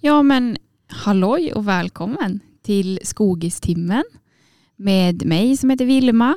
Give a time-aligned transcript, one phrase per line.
[0.00, 0.56] Ja men
[0.88, 4.04] halloj och välkommen till Skogistimmen
[4.76, 6.34] med mig som heter Vilma.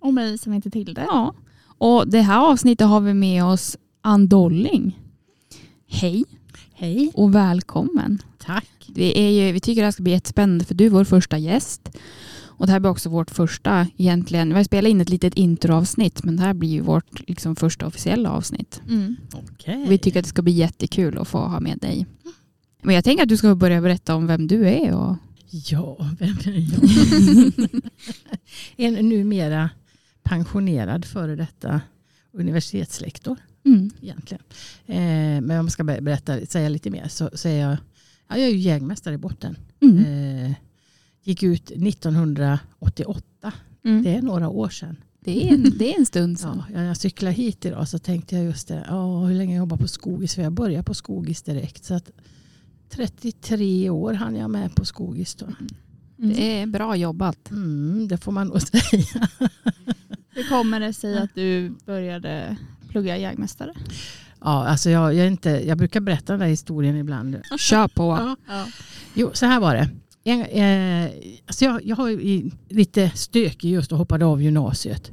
[0.00, 1.04] Och mig som heter Tilde.
[1.08, 1.34] Ja.
[1.78, 5.00] Och det här avsnittet har vi med oss Ann Dolling.
[5.88, 6.24] Hej
[6.72, 7.10] Hej.
[7.14, 8.18] och välkommen.
[8.38, 8.90] Tack.
[8.94, 11.38] Vi, är ju, vi tycker det här ska bli jättespännande för du är vår första
[11.38, 11.88] gäst.
[12.44, 14.48] Och det här blir också vårt första egentligen.
[14.48, 17.86] Vi har spelat in ett litet introavsnitt men det här blir ju vårt liksom, första
[17.86, 18.82] officiella avsnitt.
[18.88, 19.16] Mm.
[19.32, 19.86] Okej.
[19.88, 22.06] Vi tycker att det ska bli jättekul att få ha med dig.
[22.82, 24.94] Men jag tänker att du ska börja berätta om vem du är.
[24.94, 25.16] Och...
[25.50, 27.82] Ja, vem är jag?
[28.96, 29.70] en numera
[30.22, 31.80] pensionerad före detta
[32.32, 33.90] universitetslektor Mm.
[34.02, 34.42] egentligen.
[34.86, 34.96] Eh,
[35.40, 37.76] men om jag ska ber- berätta, säga lite mer så, så är jag,
[38.28, 39.56] ja, jag är jägmästare i botten.
[39.80, 39.96] Mm.
[40.46, 40.52] Eh,
[41.22, 43.52] gick ut 1988.
[43.84, 44.02] Mm.
[44.02, 44.96] Det är några år sedan.
[45.20, 46.62] Det, är en, det är en stund sedan.
[46.74, 48.84] Ja, jag cyklade hit idag så tänkte jag just det.
[48.88, 50.34] Ja, hur länge jag jobbar på Skogis?
[50.34, 51.84] För jag började på Skogis direkt.
[51.84, 52.10] Så att
[52.94, 55.46] 33 år hann jag med på Skogis då.
[56.16, 57.50] Det är bra jobbat.
[57.50, 59.28] Mm, det får man nog säga.
[60.30, 62.56] Hur kommer det sig att du började
[62.88, 63.72] plugga jägmästare?
[64.40, 67.36] Ja, alltså jag, jag, inte, jag brukar berätta den där historien ibland.
[67.58, 68.02] Kör på.
[68.02, 68.36] Ja.
[68.48, 68.66] Ja.
[69.14, 69.88] Jo, så här var det.
[70.24, 71.10] En, eh,
[71.46, 75.10] alltså jag, jag har ju i- lite stökig just och hoppade av gymnasiet.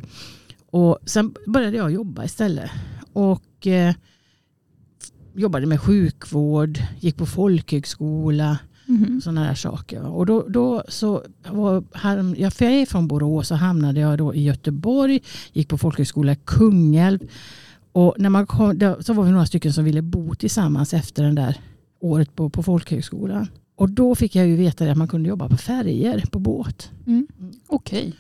[0.72, 2.72] Och sen började jag jobba istället.
[3.14, 3.96] Och eh,
[5.40, 9.22] jobbade med sjukvård, gick på folkhögskola, Mhm.
[9.22, 10.02] sådana där saker.
[10.02, 14.44] Och då, då så var, här, jag, är från Borås så hamnade jag då i
[14.44, 15.20] Göteborg,
[15.54, 17.20] gick på folkhögskola i Kungälv.
[17.92, 21.36] Och när man kom, så var vi några stycken som ville bo tillsammans efter den
[21.36, 21.58] där
[22.00, 23.48] året på, på folkhögskolan.
[23.76, 26.92] Och då fick jag ju veta det att man kunde jobba på färger på båt.
[27.08, 27.28] Mm.
[27.68, 28.14] Okej.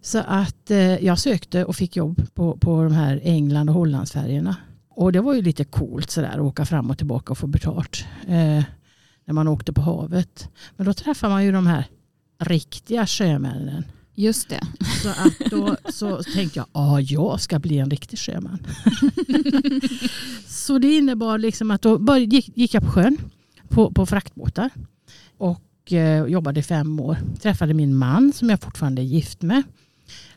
[0.00, 4.56] Så att eh, jag sökte och fick jobb på, på de här England och Hollandsfärgerna.
[4.96, 8.04] Och det var ju lite coolt sådär att åka fram och tillbaka och få betalt.
[8.26, 8.64] Eh,
[9.24, 10.48] när man åkte på havet.
[10.76, 11.84] Men då träffar man ju de här
[12.38, 13.84] riktiga sjömännen.
[14.14, 14.60] Just det.
[15.02, 18.66] Så, att då, så tänkte jag, ja jag ska bli en riktig sjöman.
[20.46, 23.18] så det innebar liksom att då började, gick, gick jag på sjön
[23.68, 24.70] på, på fraktbåtar.
[25.38, 27.18] Och eh, jobbade i fem år.
[27.42, 29.62] Träffade min man som jag fortfarande är gift med.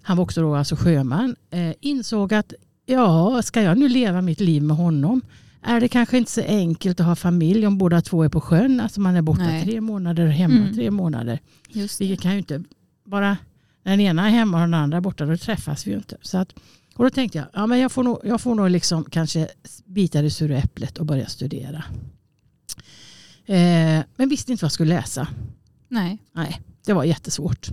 [0.02, 1.36] Han var också då alltså sjöman.
[1.50, 2.54] Eh, insåg att
[2.92, 5.22] ja, ska jag nu leva mitt liv med honom?
[5.62, 8.80] Är det kanske inte så enkelt att ha familj om båda två är på sjön?
[8.80, 9.64] Alltså man är borta Nej.
[9.64, 10.74] tre månader och hemma Mm.
[10.74, 11.40] tre månader.
[11.70, 12.64] Just Vi kan ju inte
[13.06, 13.38] bara
[13.84, 16.18] när den ena är hemma och den andra är borta, då träffas vi ju inte.
[16.22, 16.54] Så att,
[16.96, 19.48] och då tänkte jag, ja, men jag får nog, jag får nog liksom kanske
[19.86, 21.84] bita det sura äpplet och börja studera.
[23.46, 25.28] Eh, men visste inte vad jag skulle läsa.
[25.88, 26.18] Nej.
[26.34, 27.70] Nej, det var jättesvårt.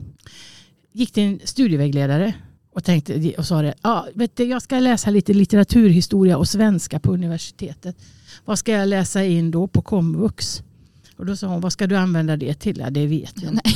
[0.92, 2.34] Gick till en studievägledare
[2.76, 7.00] och, tänkte, och sa det, ja, vet du, jag ska läsa lite litteraturhistoria och svenska
[7.00, 7.96] på universitetet.
[8.44, 10.62] Vad ska jag läsa in då på komvux?
[11.16, 12.78] Och då sa hon, vad ska du använda det till?
[12.78, 13.62] Ja, det vet jag inte.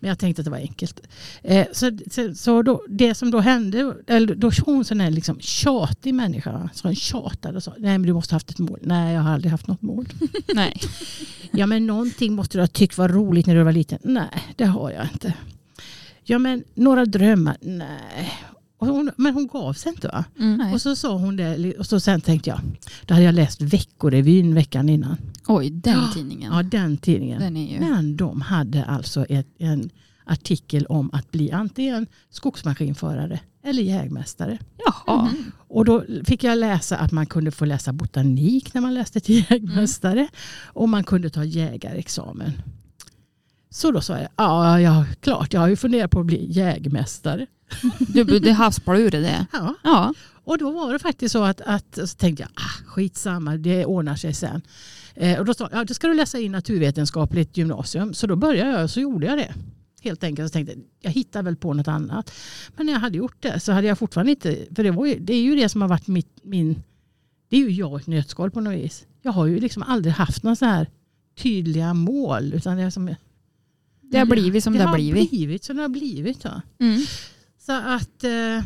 [0.00, 1.00] Men jag tänkte att det var enkelt.
[1.42, 5.40] Eh, så så, så då, det som då hände, eller då hon sån här liksom
[5.40, 6.70] tjatig människa.
[6.74, 8.78] Så hon tjatade och sa, nej men du måste ha haft ett mål.
[8.82, 10.08] Nej, jag har aldrig haft något mål.
[10.54, 10.80] Nej.
[11.50, 13.98] Ja men någonting måste du ha tyckt var roligt när du var liten.
[14.02, 15.34] Nej, det har jag inte.
[16.30, 17.56] Ja men några drömmar.
[17.60, 18.32] Nej.
[18.78, 20.24] Och hon, men hon gav sig inte va?
[20.38, 20.72] Mm.
[20.72, 22.60] Och så sa hon det och så sen tänkte jag,
[23.06, 25.16] då hade jag läst Veckorevyn veckan innan.
[25.46, 26.52] Oj, den tidningen.
[26.52, 27.40] Ja den tidningen.
[27.40, 27.80] Den är ju...
[27.80, 29.90] Men de hade alltså ett, en
[30.24, 34.58] artikel om att bli antingen skogsmaskinförare eller jägmästare.
[34.86, 35.22] Jaha.
[35.22, 35.52] Mhm.
[35.68, 39.44] Och då fick jag läsa att man kunde få läsa botanik när man läste till
[39.50, 40.28] jägmästare.
[40.64, 42.52] Och man kunde ta jägarexamen.
[43.70, 47.46] Så då sa jag, ja, ja klart, jag har ju funderat på att bli jägmästare.
[47.98, 49.46] Du, det havspar ur det.
[49.52, 49.74] Ja.
[49.82, 50.14] Ja.
[50.44, 54.16] Och då var det faktiskt så att, att så tänkte jag, ah, skitsamma, det ordnar
[54.16, 54.62] sig sen.
[55.14, 58.14] Eh, och då sa ja, då ska du läsa in naturvetenskapligt gymnasium.
[58.14, 59.54] Så då började jag och så gjorde jag det.
[60.02, 60.48] Helt enkelt.
[60.48, 62.32] Så tänkte jag, jag hittar väl på något annat.
[62.76, 65.18] Men när jag hade gjort det så hade jag fortfarande inte, för det, var ju,
[65.18, 66.82] det är ju det som har varit mitt, min,
[67.48, 69.06] det är ju jag ett nötskal på något vis.
[69.22, 70.90] Jag har ju liksom aldrig haft några så här
[71.38, 72.54] tydliga mål.
[72.54, 73.14] Utan det, är som,
[74.10, 75.30] Det har blivit som det, har blivit.
[75.30, 76.44] blivit som det har blivit.
[76.44, 76.60] Ja.
[76.80, 77.00] Mm.
[77.58, 78.64] Så att eh,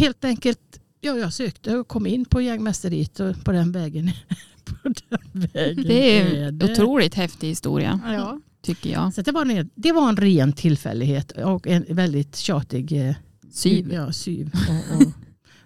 [0.00, 4.10] helt enkelt, ja, jag sökte och kom in på jägmästeriet och på den vägen.
[4.64, 4.74] på
[5.10, 6.72] den vägen Det är en det.
[6.72, 8.40] otroligt häftig historia, Ja.
[8.62, 9.14] tycker jag.
[9.14, 13.14] Så det, var en, det var en ren tillfällighet och en väldigt tjatig eh,
[13.52, 13.92] Syv.
[13.92, 14.50] Ja, syv.
[14.68, 15.12] Och, och,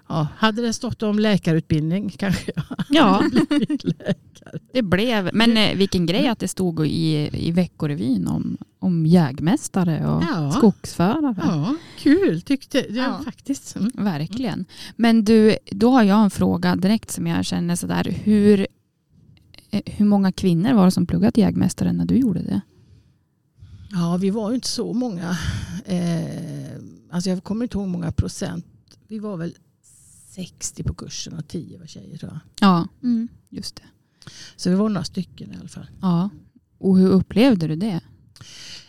[0.08, 4.58] ja, hade det stått om läkarutbildning kanske jag Ja, blivit läkare.
[4.72, 5.30] det blev.
[5.34, 10.52] Men eh, vilken grej att det stod i, i Veckorevyn om, om jägmästare och Ja.
[10.52, 11.34] skogsförare.
[11.42, 13.20] Ja, kul tyckte jag Ja.
[13.24, 13.76] faktiskt.
[13.76, 13.90] Mm.
[13.94, 14.64] Verkligen.
[14.96, 18.14] Men du, då har jag en fråga direkt som jag känner sådär.
[18.24, 18.66] Hur,
[19.70, 22.60] eh, hur många kvinnor var det som pluggade till jägmästare när du gjorde det?
[23.90, 25.36] Ja, vi var ju inte så många.
[25.84, 26.78] Eh,
[27.10, 28.66] alltså jag kommer inte ihåg många procent.
[29.08, 29.54] Vi var väl
[30.38, 32.40] 60 på kursen och 10 var tjejer tror jag.
[32.68, 33.28] Ja, Mm.
[33.48, 33.82] just det.
[34.56, 35.86] Så vi var några stycken i alla fall.
[36.00, 36.30] Ja.
[36.78, 38.00] Och hur upplevde du det?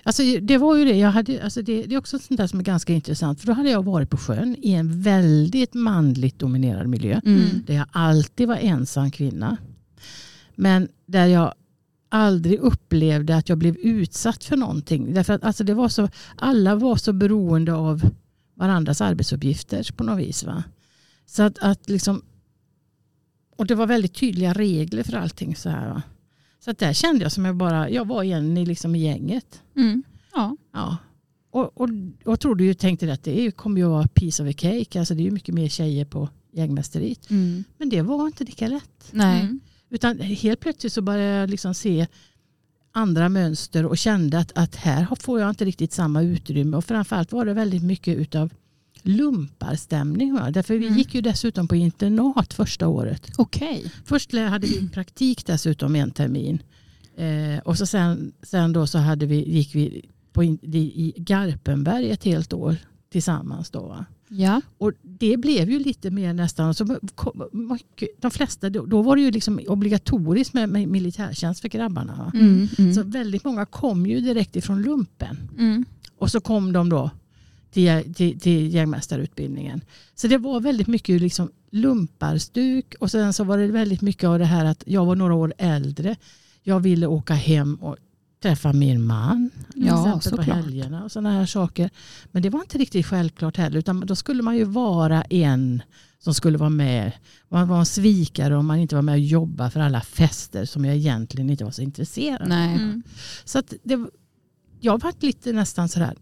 [0.04, 0.98] Alltså det var ju det.
[0.98, 3.40] Jag hade, alltså det, det är också sånt där som är ganska intressant.
[3.40, 7.22] För då hade jag varit på sjön i en väldigt manligt dominerad miljö.
[7.25, 7.63] Mm.
[7.68, 9.57] Där jag alltid var ensam kvinna.
[10.56, 11.54] Men där jag
[12.10, 15.13] aldrig upplevde att jag blev utsatt för någonting.
[15.13, 18.02] Därför att alltså det var så, alla var så beroende av
[18.56, 20.44] varandras arbetsuppgifter på något vis.
[20.44, 20.63] Va?
[21.30, 22.22] Så att, att liksom,
[23.58, 25.56] och det var väldigt tydliga regler för allting.
[25.56, 26.02] Så här, va?
[26.60, 29.62] Så att där kände jag som jag bara, jag var en i, liksom, i gänget.
[29.76, 30.04] Mm.
[30.34, 30.58] Ja.
[30.74, 30.98] Ja.
[31.52, 31.90] Och, och,
[32.26, 35.00] och trodde ju, tänkte att det är- kommer ju att vara piece of a cake.
[35.00, 37.30] Alltså det är ju mycket mer tjejer på jägmästeriet.
[37.30, 37.64] Mm.
[37.78, 39.10] Men det var inte lika lätt.
[39.12, 39.42] Nej.
[39.42, 39.60] Mm.
[39.90, 42.08] Utan helt plötsligt så började jag liksom se
[42.92, 46.78] andra mönster och kände att, att här får jag inte riktigt samma utrymme.
[46.78, 48.54] Och framförallt var det väldigt mycket utav
[49.04, 50.34] lumparstämning.
[50.34, 50.51] Va?
[50.51, 50.98] Därför vi Mm.
[50.98, 53.28] gick ju dessutom på internat första året.
[53.38, 53.92] Okej.
[54.06, 56.63] Först hade vi praktik dessutom en termin.
[57.18, 62.10] Eh, och så sen, sen då så hade vi, gick vi på in, i Garpenberg
[62.12, 62.75] ett helt år
[63.12, 63.69] tillsammans.
[63.69, 64.06] Då, va?
[64.31, 64.62] Ja.
[64.78, 66.86] Och det blev ju lite mer nästan, så
[67.52, 72.31] mycket- de flesta, då, var det ju liksom obligatoriskt med, med militärtjänst för grabbarna.
[72.36, 72.68] Mm.
[72.78, 72.94] Mm.
[72.94, 75.38] Så väldigt många kom ju direkt ifrån lumpen.
[75.57, 75.86] Mm.
[76.18, 77.12] Och så kom de då
[77.71, 79.81] till, till, till jägmästarutbildningen.
[80.16, 84.39] Så det var väldigt mycket liksom lumparstuk och sen så var det väldigt mycket av
[84.39, 86.16] det här att jag var några år äldre.
[86.63, 87.98] Jag ville åka hem och
[88.42, 89.50] träffa min man.
[89.75, 91.89] Ja, på helgerna och sådana här saker.
[92.31, 93.80] Men det var inte riktigt självklart heller.
[93.80, 95.81] Utan då skulle man ju vara en
[96.19, 97.12] som skulle vara med.
[97.50, 100.86] Man var en svikare om man inte var med och jobba för alla fester som
[100.86, 102.48] jag egentligen inte var så intresserad av.
[102.48, 102.75] Nej.
[102.75, 103.04] Mm.
[103.45, 104.00] Så att det,
[104.80, 106.16] jag var lite nästan sådär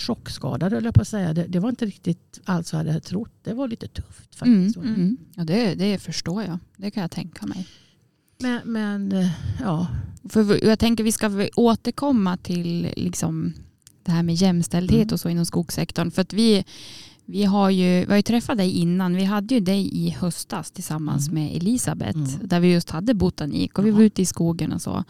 [0.00, 1.32] chockskadad höll jag på att säga.
[1.34, 3.32] Det, det var inte riktigt alls vad jag hade trott.
[3.42, 4.64] Det var lite tufft Mm.
[4.64, 4.76] faktiskt.
[4.86, 5.16] Mm.
[5.34, 6.58] Ja, det, det förstår jag.
[6.76, 7.66] Det kan jag tänka mig.
[8.38, 9.30] Men, men eh,
[9.60, 9.86] ja.
[10.28, 13.52] För jag tänker vi ska återkomma till liksom
[14.02, 15.12] det här med jämställdhet Mm.
[15.12, 16.10] och så inom skogssektorn.
[16.10, 16.64] För att vi,
[17.24, 19.14] vi, har ju, vi har ju träffat dig innan.
[19.16, 21.42] Vi hade ju dig i höstas tillsammans Mm.
[21.44, 22.18] med Elisabeth.
[22.18, 22.30] Mm.
[22.42, 25.04] Där vi just hade botanik och vi var ute i skogen och så.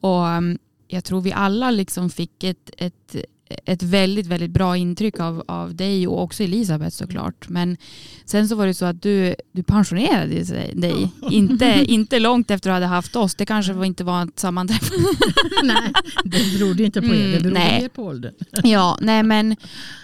[0.00, 0.58] Och um,
[0.88, 3.16] jag tror vi alla liksom fick ett, ett,
[3.64, 7.48] ett väldigt, väldigt bra intryck av, av dig och också Elisabeth såklart.
[7.48, 7.76] Men
[8.24, 11.10] sen så var det så att du, du pensionerade dig.
[11.30, 13.34] Inte, inte långt efter att du hade haft oss.
[13.34, 15.04] Det kanske var, inte var ett sammanträffande.
[15.64, 15.92] Nej,
[16.24, 17.10] det berodde inte på er.
[17.10, 17.80] Det Mm, berodde nej.
[17.82, 18.34] mer på åldern.
[18.64, 19.56] Ja, nej men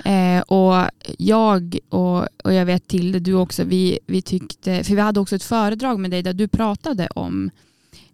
[0.04, 4.94] eh, och jag och, och jag vet till det du också, vi, vi tyckte, för
[4.94, 7.50] vi hade också ett föredrag med dig där du pratade om,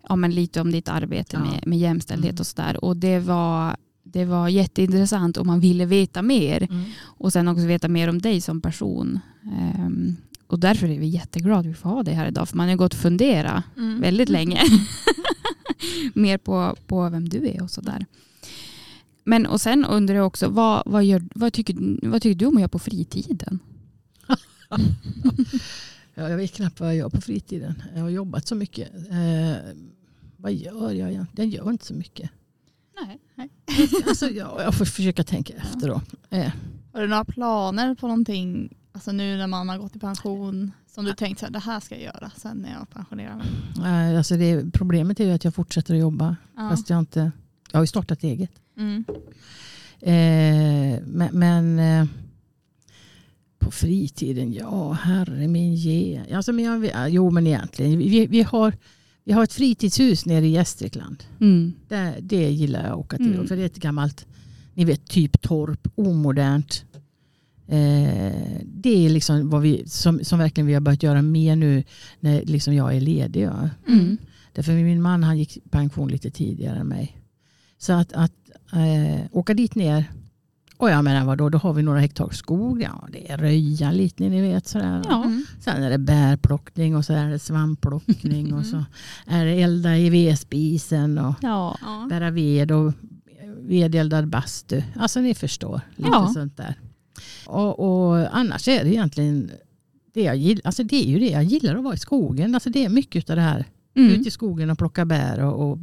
[0.09, 1.51] ja, men lite om ditt arbete Ja.
[1.51, 2.41] med, med jämställdhet Mm.
[2.41, 3.77] och sådär och det var,
[4.13, 6.69] det var jätteintressant och man ville veta mer
[7.03, 9.19] och sen också veta mer om dig som person.
[9.45, 10.17] Ehm,
[10.47, 12.77] och därför är vi jätteglada att vi får ha dig här idag för man har
[12.77, 14.01] gått och fundera Mm.
[14.01, 14.61] väldigt länge.
[16.15, 18.07] Mer på, på vem du är och sådär.
[19.25, 22.57] Men och sen undrar jag också, vad, vad, gör, vad, tycker, vad tycker du om
[22.57, 23.59] att göra på fritiden?
[26.15, 27.83] Ja, jag vet knappt vad jag gör på fritiden.
[27.95, 28.89] Jag har jobbat så mycket.
[28.95, 29.57] Eh,
[30.37, 31.51] vad gör jag egentligen?
[31.51, 32.31] Jag gör inte så mycket.
[33.35, 33.51] Nej.
[34.09, 36.01] Alltså, jag, jag får försöka tänka efter då.
[36.31, 36.53] Eh,
[36.93, 41.05] Har du några planer på någonting, alltså nu när man har gått i pension, som
[41.05, 43.47] du tänkt här, det här ska jag göra sen när jag pensionerar mig?
[44.13, 46.37] eh, alltså det, problemet är ju att jag fortsätter att jobba.
[46.57, 46.71] Ja.
[46.71, 47.33] Fast jag inte...
[47.73, 48.51] Jag har ju startat eget.
[48.77, 49.05] Mm.
[50.01, 52.07] Eh, men men eh,
[53.59, 56.21] på fritiden, ja herre min ge.
[56.35, 58.75] Alltså, men jag, ja, jo men egentligen, vi, vi, har,
[59.25, 61.25] vi har ett fritidshus nere i Gästrikland.
[61.41, 61.73] Mm.
[61.89, 63.35] Det, det gillar jag att åka till.
[63.35, 63.47] Mm.
[63.47, 64.27] För det är ett gammalt,
[64.75, 66.85] ni vet typ torp, omodernt.
[67.67, 71.85] Eh, det är liksom vad vi, som, som verkligen vi har börjat göra mer nu
[72.21, 73.43] när liksom jag är ledig.
[73.43, 73.71] Ja.
[73.89, 74.17] Mm.
[74.53, 77.17] Därför min man han gick pension lite tidigare än mig.
[77.79, 78.33] Så att, att
[78.73, 80.05] eh, åka dit ner.
[80.81, 82.83] Och jag menar vadå, då har vi några hektar skog.
[82.83, 84.67] Ja, det är röja lite ni vet.
[84.67, 85.03] Sådär.
[85.09, 85.25] Ja.
[85.25, 85.45] Mm.
[85.61, 88.55] Sen är det bärplockning och så är det svampplockning.
[88.55, 88.85] och så
[89.27, 91.35] är det elda i vedspisen och.
[91.43, 91.77] Ja.
[92.11, 92.93] bära ved och
[93.59, 94.83] vedeldad bastu.
[94.97, 95.81] Alltså ni förstår.
[95.97, 96.31] Lite Ja.
[96.35, 96.75] sånt där.
[97.47, 99.51] Och, och annars är det egentligen
[100.15, 100.63] det jag gillar.
[100.65, 102.55] Alltså det är ju det jag gillar att vara i skogen.
[102.55, 103.65] Alltså det är mycket av det här.
[103.97, 104.13] Mm.
[104.13, 105.79] Ut i skogen och plocka bär och, och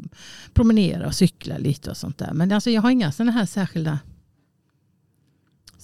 [0.53, 2.33] promenera och cykla lite och sånt där.
[2.33, 3.99] Men alltså jag har inga sådana här särskilda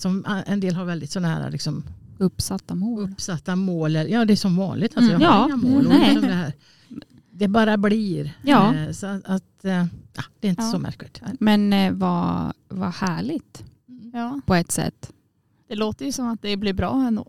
[0.03, 1.83] som en del har väldigt sådana här liksom
[2.17, 3.03] Uppsatta mål.
[3.12, 3.95] uppsatta mål.
[3.95, 4.98] Ja det är som vanligt.
[4.98, 5.33] Alltså jag Mm.
[5.33, 5.45] har Ja.
[5.45, 5.86] inga mål.
[5.88, 6.10] Och Nej.
[6.10, 6.53] liksom det här.
[7.31, 8.33] det bara blir.
[8.43, 8.74] Ja.
[8.75, 10.72] Eh, Så att, eh, ja, det är inte Ja.
[10.72, 11.22] så märkvärdigt.
[11.39, 13.63] Men eh, vad, vad härligt
[14.13, 15.12] Ja, på ett sätt.
[15.67, 17.27] det låter ju som att det blir bra ändå.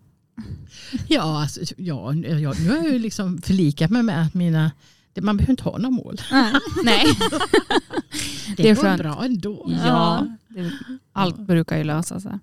[1.09, 4.71] Ja, alltså, ja nu har jag ju liksom förlikat mig med att mina
[5.13, 6.17] det- man behöver inte ha några mål.
[6.85, 7.05] Nej.
[8.57, 9.03] Det, Det är går skönt.
[9.03, 9.71] bra ändå.
[9.85, 10.71] Ja, det,
[11.13, 12.39] allt brukar ju lösa sig.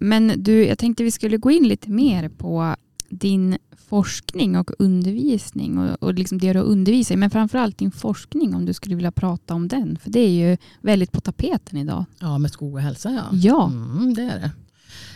[0.00, 2.76] Men du, jag tänkte vi skulle gå in lite mer på
[3.08, 8.54] din forskning och undervisning och, och liksom det du undervisar i, men framförallt din forskning
[8.54, 9.98] om du skulle vilja prata om den.
[9.98, 12.04] För det är ju väldigt på tapeten idag.
[12.18, 13.24] Ja, med skog och hälsa ja.
[13.32, 13.66] Ja.
[13.66, 14.50] Mm, det är det.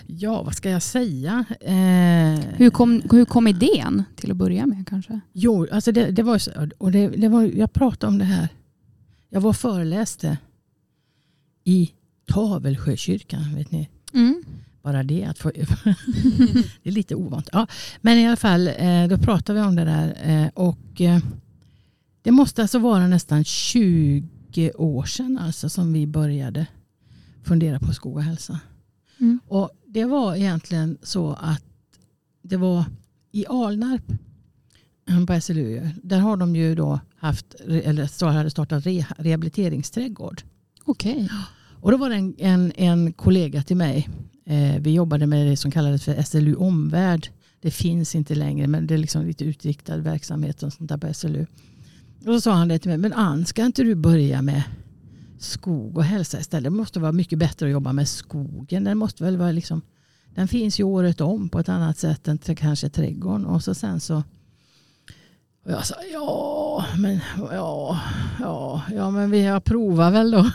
[0.07, 1.45] Ja, vad ska jag säga?
[1.61, 5.21] Eh, Hur kom, hur kom idén till att börja med kanske?
[5.33, 6.43] Jo, alltså det, det var
[6.79, 8.49] och det, det var, jag pratade om det här.
[9.31, 10.39] Jag var föreläste
[11.65, 11.91] i
[12.27, 13.89] Tavelsjökyrkan, vet ni.
[14.15, 14.43] Mm.
[14.88, 15.50] Bara det att få,
[16.83, 17.49] det är lite ovant.
[17.52, 17.66] Ja,
[18.00, 20.16] men i alla fall, eh, då pratade vi om det där.
[20.45, 21.18] eh, Och eh,
[22.23, 26.66] det måste alltså vara nästan 20 år sedan alltså som vi började
[27.45, 28.61] fundera på skog och hälsa.
[29.21, 29.40] Mm.
[29.47, 31.64] Och det var egentligen så att
[32.42, 32.85] det var
[33.33, 34.04] i Alnarp
[35.26, 35.88] på SLU.
[36.02, 40.42] Där har de ju då haft, eller hade startat re, rehabiliteringsträdgård.
[40.85, 41.28] Okej.
[41.80, 44.09] Och då var det en, en, en kollega till mig.
[44.49, 47.28] Eh, vi jobbade med det som kallades för SLU Omvärld.
[47.61, 51.14] Det finns inte längre men det är liksom lite utriktad verksamhet och sånt där på
[51.14, 51.47] SLU.
[52.19, 52.99] Och så sa han det till mig.
[52.99, 54.62] Men Ann, ska inte du börja med
[55.38, 56.64] skog och hälsa istället?
[56.64, 58.85] Det måste vara mycket bättre att jobba med skogen.
[58.85, 59.83] Den måste väl vara liksom
[60.35, 63.47] den finns ju året om på ett annat sätt än kanske trädgården.
[63.47, 64.23] Och så sen så
[65.69, 68.01] och jag sa ja, men ja,
[68.41, 70.51] ja, ja, men vi har provat väl då.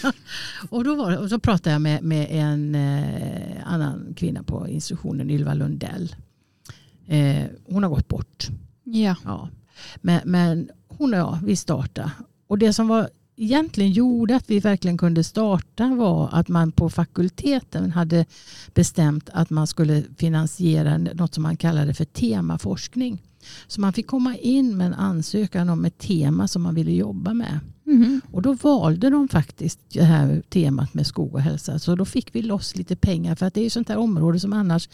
[0.70, 5.30] och, då var och så pratade jag med, med en eh, annan kvinna på institutionen,
[5.30, 6.16] Ylva Lundell.
[7.06, 8.48] Eh, hon har gått bort.
[8.84, 9.16] Ja.
[9.24, 9.48] Ja.
[9.96, 12.10] Men, men hon och jag, vi startade.
[12.46, 13.08] Och det som var
[13.40, 18.26] egentligen gjorde att vi verkligen kunde starta var att man på fakulteten hade
[18.74, 23.22] bestämt att man skulle finansiera något som man kallade för temaforskning.
[23.66, 27.34] Så man fick komma in med en ansökan om ett tema som man ville jobba
[27.34, 27.60] med.
[27.84, 28.20] Mhm.
[28.32, 31.78] Och då valde de faktiskt det här temat med skog och hälsa.
[31.78, 33.34] Så då fick vi loss lite pengar.
[33.34, 34.88] För att det är ju sånt här område som annars,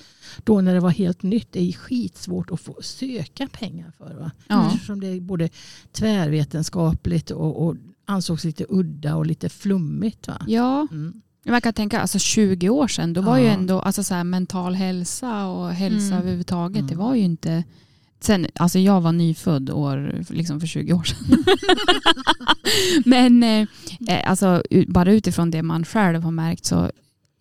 [0.44, 4.14] då när det var helt nytt, är skitsvårt att få söka pengar för.
[4.14, 4.30] Va?
[4.48, 4.70] Ja.
[4.74, 5.48] Eftersom det är både
[5.92, 7.76] tvärvetenskapligt och, och
[8.06, 10.28] ansågs lite udda och lite flummigt.
[10.28, 10.38] Va?
[10.46, 11.22] ja, Mm.
[11.44, 13.50] jag kan tänka alltså 20 år sedan, då var ju Ja.
[13.52, 16.18] ändå alltså så här, mental hälsa och hälsa Mm.
[16.18, 16.86] överhuvudtaget, Mm.
[16.86, 17.64] det var ju inte
[18.20, 21.44] Sen, alltså jag var nyfödd år liksom för 20 år sedan.
[23.04, 23.68] Men eh,
[24.08, 26.90] eh, alltså, bara utifrån det man själv har märkt så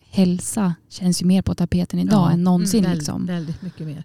[0.09, 2.83] hälsa känns ju mer på tapeten idag Ja, än någonsin.
[2.83, 3.25] Väl- liksom.
[3.25, 4.03] Väldigt mycket mer.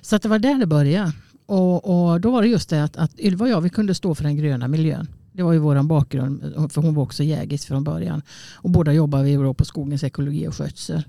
[0.00, 1.12] Så att det var där det började.
[1.46, 4.14] Och, och då var det just det att, att Ylva och jag vi kunde stå
[4.14, 5.08] för den gröna miljön.
[5.36, 6.40] Det var ju vår bakgrund,
[6.72, 8.22] för hon var också jägis från början.
[8.54, 11.02] Och båda jobbade vi då på skogens ekologi och skötsel.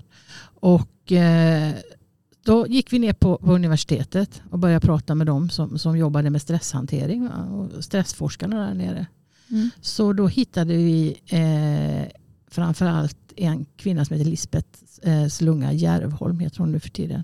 [0.60, 1.74] Och eh,
[2.44, 6.30] då gick vi ner på, på universitetet och började prata med dem som, som jobbade
[6.30, 9.06] med stresshantering och stressforskarna där nere.
[9.50, 9.70] Mm.
[9.80, 12.18] Så då hittade vi eh,
[12.50, 14.68] framförallt en kvinna som heter Lisbeth
[15.02, 17.22] eh, Slunga Järvholm, heter hon nu för tiden.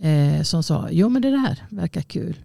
[0.00, 2.36] Eh, som sa, jo men det där verkar kul.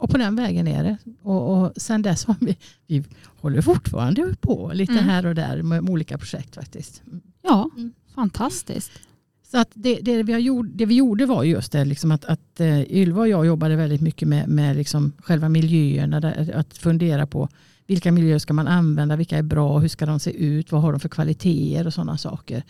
[0.00, 0.96] Och på den vägen är det.
[1.22, 3.04] Och, och sen dess har vi, vi
[3.40, 5.04] håller fortfarande på lite Mm.
[5.04, 7.02] här och där med, med olika projekt faktiskt.
[7.42, 7.92] Ja, Mm.
[8.14, 8.92] fantastiskt.
[9.50, 12.24] Så att det, det, vi har gjort, det vi gjorde var just det liksom att,
[12.24, 16.34] att eh, Ylva och jag jobbade väldigt mycket med, med liksom själva miljöerna.
[16.54, 17.48] Att fundera på
[17.90, 20.92] vilka miljöer ska man använda, vilka är bra, hur ska de se ut, vad har
[20.92, 22.62] de för kvaliteter och sådana saker.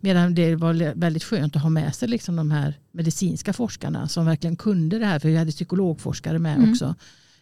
[0.00, 4.26] Medan det var väldigt skönt att ha med sig liksom de här medicinska forskarna som
[4.26, 6.70] verkligen kunde det här, för vi hade psykologforskare med Mm.
[6.70, 6.94] också.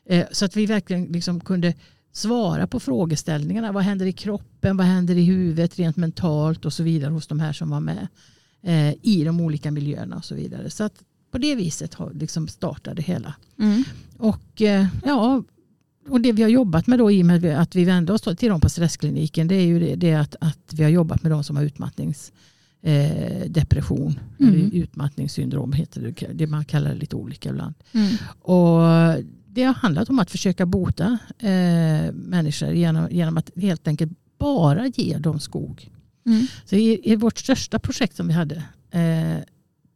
[0.06, 1.74] Eh, så att vi verkligen liksom kunde
[2.12, 3.72] svara på frågeställningarna.
[3.72, 7.40] Vad händer i kroppen, vad händer i huvudet rent mentalt och så vidare hos de
[7.40, 8.08] här som var med
[8.62, 10.70] eh, i de olika miljöerna och så vidare.
[10.70, 13.34] Så att på det viset liksom startade det hela.
[13.58, 13.84] Mm.
[14.18, 15.42] Och eh, ja,
[16.08, 18.48] och det vi har jobbat med då i och med att vi vände oss till
[18.48, 21.44] dem på stresskliniken det är ju det, det att, att vi har jobbat med de
[21.44, 22.32] som har utmattnings
[22.82, 23.50] eh,
[24.40, 24.72] Mm.
[24.72, 26.26] utmattningssyndrom heter det.
[26.34, 26.46] det.
[26.46, 27.74] Man kallar det lite olika ibland.
[27.92, 28.14] Mm.
[28.40, 28.80] Och
[29.46, 34.86] det har handlat om att försöka bota eh, människor genom, genom att helt enkelt bara
[34.86, 35.90] ge dem skog.
[36.26, 36.46] Mm.
[36.64, 38.56] Så i, i vårt största projekt som vi hade,
[38.90, 39.42] eh,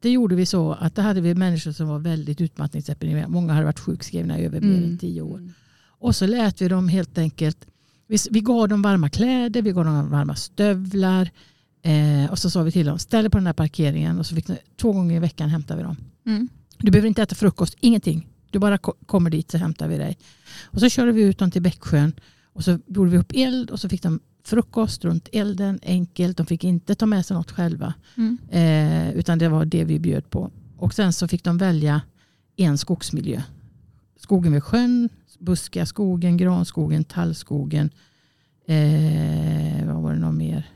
[0.00, 3.28] det gjorde vi så att då hade vi människor som var väldigt utmattningsdeprimerade.
[3.28, 5.48] Många hade varit sjukskrivna i över mer än tio år.
[6.00, 7.66] Och så lät vi dem helt enkelt,
[8.06, 11.30] vi, vi gav dem varma kläder, vi gav dem varma stövlar.
[11.82, 14.46] Eh, och så sa vi till dem, ställ på den här parkeringen och så fick
[14.76, 15.96] två gånger i veckan hämtar vi dem.
[16.26, 16.48] Mm.
[16.78, 18.28] Du behöver inte äta frukost, ingenting.
[18.50, 20.18] Du bara ko- kommer dit så hämtar vi dig.
[20.64, 22.12] Och så körde vi ut dem till Bäcksjön
[22.52, 26.36] och så gjorde vi upp eld och så fick de frukost runt elden enkelt.
[26.36, 27.94] De fick inte ta med sig något själva.
[28.16, 28.38] Mm.
[28.50, 30.50] Eh, utan det var det vi bjöd på.
[30.76, 32.00] Och sen så fick de välja
[32.56, 33.42] en skogsmiljö.
[34.20, 35.08] Skogen vid sjön,
[35.38, 37.90] buskiga skogen, granskogen, tallskogen.
[38.66, 40.70] Eh, vad var det något mer?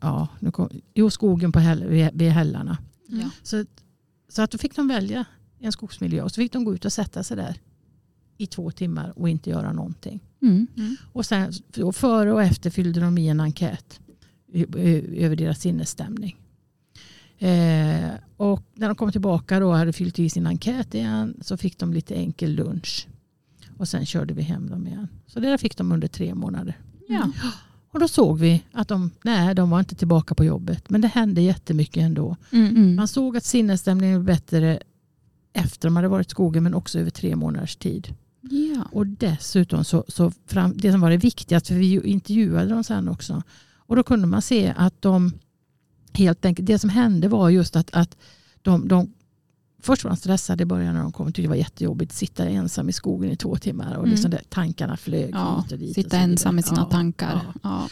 [0.00, 2.78] Ja, nu kom, jo, skogen på häll, vid, vid hällarna.
[3.08, 3.30] Mm.
[3.42, 3.64] Så,
[4.28, 5.24] så att då fick de välja
[5.58, 7.60] en skogsmiljö och så fick de gå ut och sätta sig där
[8.36, 10.20] i två timmar och inte göra någonting.
[10.42, 10.66] Mm.
[11.12, 14.00] Och sen, och före och efter fyllde de i en enkät
[15.16, 16.36] över deras sinnesstämning.
[17.38, 21.78] Eh, och när de kom tillbaka och hade fyllt i sin enkät igen så fick
[21.78, 23.08] de lite enkel lunch.
[23.78, 25.08] Och sen körde vi hem dem igen.
[25.26, 26.78] Så det där fick de under tre månader.
[27.08, 27.30] Ja.
[27.90, 30.90] Och då såg vi att de, nej, de var inte tillbaka på jobbet.
[30.90, 32.36] Men det hände jättemycket ändå.
[32.50, 32.68] Mm.
[32.68, 32.96] Mm.
[32.96, 34.80] Man såg att sinnesstämningen blev bättre
[35.52, 38.14] efter de hade varit i skogen men också över tre månaders tid.
[38.40, 38.84] Ja.
[38.92, 42.84] Och dessutom så, så fram, det som var det viktigaste, för vi ju intervjuade dem
[42.84, 43.42] sen också.
[43.76, 45.32] Och då kunde man se att de
[46.16, 48.16] helt enkelt, det som hände var just att, att
[48.62, 49.12] de, de
[49.82, 51.26] Först var de stressade i början när de kom.
[51.26, 53.90] Tyckte det var jättejobbigt att sitta ensam i skogen i två timmar.
[53.94, 54.10] Och Mm.
[54.10, 55.88] liksom där, tankarna flög Ja, hit och dit.
[55.88, 56.30] och sitta vidare.
[56.30, 57.40] ensam med sina Ja, tankar.
[57.62, 57.88] ja.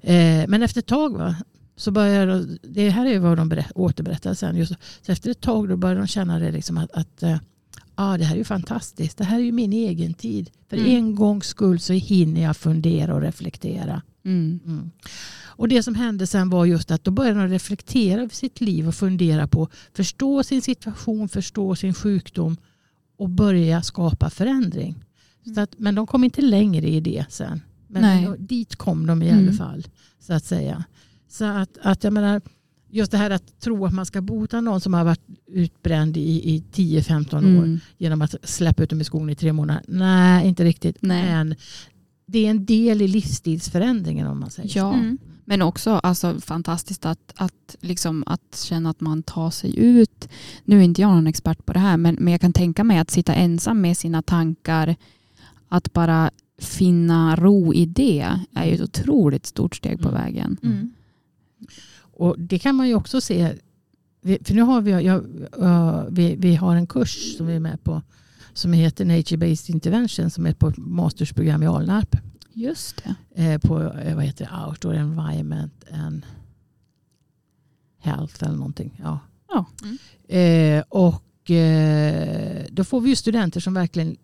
[0.00, 1.36] Eh, men efter ett tag va,
[1.76, 4.56] så började de- det här är vad de berätt, återberättade sen.
[4.56, 7.22] Just, så efter ett tag då började de känna det liksom att, att
[7.94, 9.18] ah, det här är ju fantastiskt.
[9.18, 10.50] Det här är ju min egen tid.
[10.68, 10.90] För Mm.
[10.96, 14.02] en gångs skull så hinner jag fundera och reflektera.
[14.24, 14.90] Mm.
[15.52, 15.58] Mm.
[15.58, 18.88] Och det som hände sen var just att då började de reflektera över sitt liv
[18.88, 22.56] och fundera på förstå sin situation, förstå sin sjukdom
[23.18, 25.04] och börja skapa förändring.
[25.54, 27.60] Så att, men de kom inte längre i det sen.
[27.88, 28.28] Men Nej.
[28.38, 29.44] dit kom de i Mm.
[29.48, 29.86] alla fall.
[30.20, 30.84] Så att säga.
[31.28, 32.40] Så att, att jag menar,
[32.90, 36.20] just det här att tro att man ska bota någon som har varit utbränd i,
[36.54, 37.80] i 10-15 år Mm.
[37.98, 39.82] genom att släppa ut dem i skogen i tre månader.
[39.88, 40.96] Nej, inte riktigt.
[41.00, 41.22] Nej.
[41.26, 41.54] Men
[42.26, 44.78] det är en del i livsstilsförändringen om man säger så.
[44.78, 44.94] Ja.
[44.94, 45.18] Mm.
[45.52, 50.28] Men också alltså, fantastiskt att, att, liksom, att känna att man tar sig ut.
[50.64, 52.98] Nu är inte jag någon expert på det här men, men jag kan tänka mig
[52.98, 54.96] att sitta ensam med sina tankar.
[55.68, 60.20] Att bara finna ro i det är ju ett otroligt stort steg på Mm.
[60.22, 60.56] vägen.
[60.62, 60.90] Mm.
[62.00, 63.52] Och det kan man ju också se.
[64.22, 65.24] Vi- För nu har vi, jag,
[65.58, 68.02] uh, vi, vi har en kurs som vi är med på
[68.52, 72.16] som heter Nature Based Intervention som är på ett mastersprogram i Alnarp.
[72.54, 73.42] Just det.
[73.42, 74.66] Eh, på eh, vad heter det?
[74.66, 76.26] Outdoor Environment and
[77.98, 79.00] Health eller någonting.
[79.02, 79.18] Ja.
[79.48, 79.66] Ja.
[79.82, 80.82] Mm.
[80.88, 81.22] Och
[82.70, 84.16] då får vi ju studenter som verkligen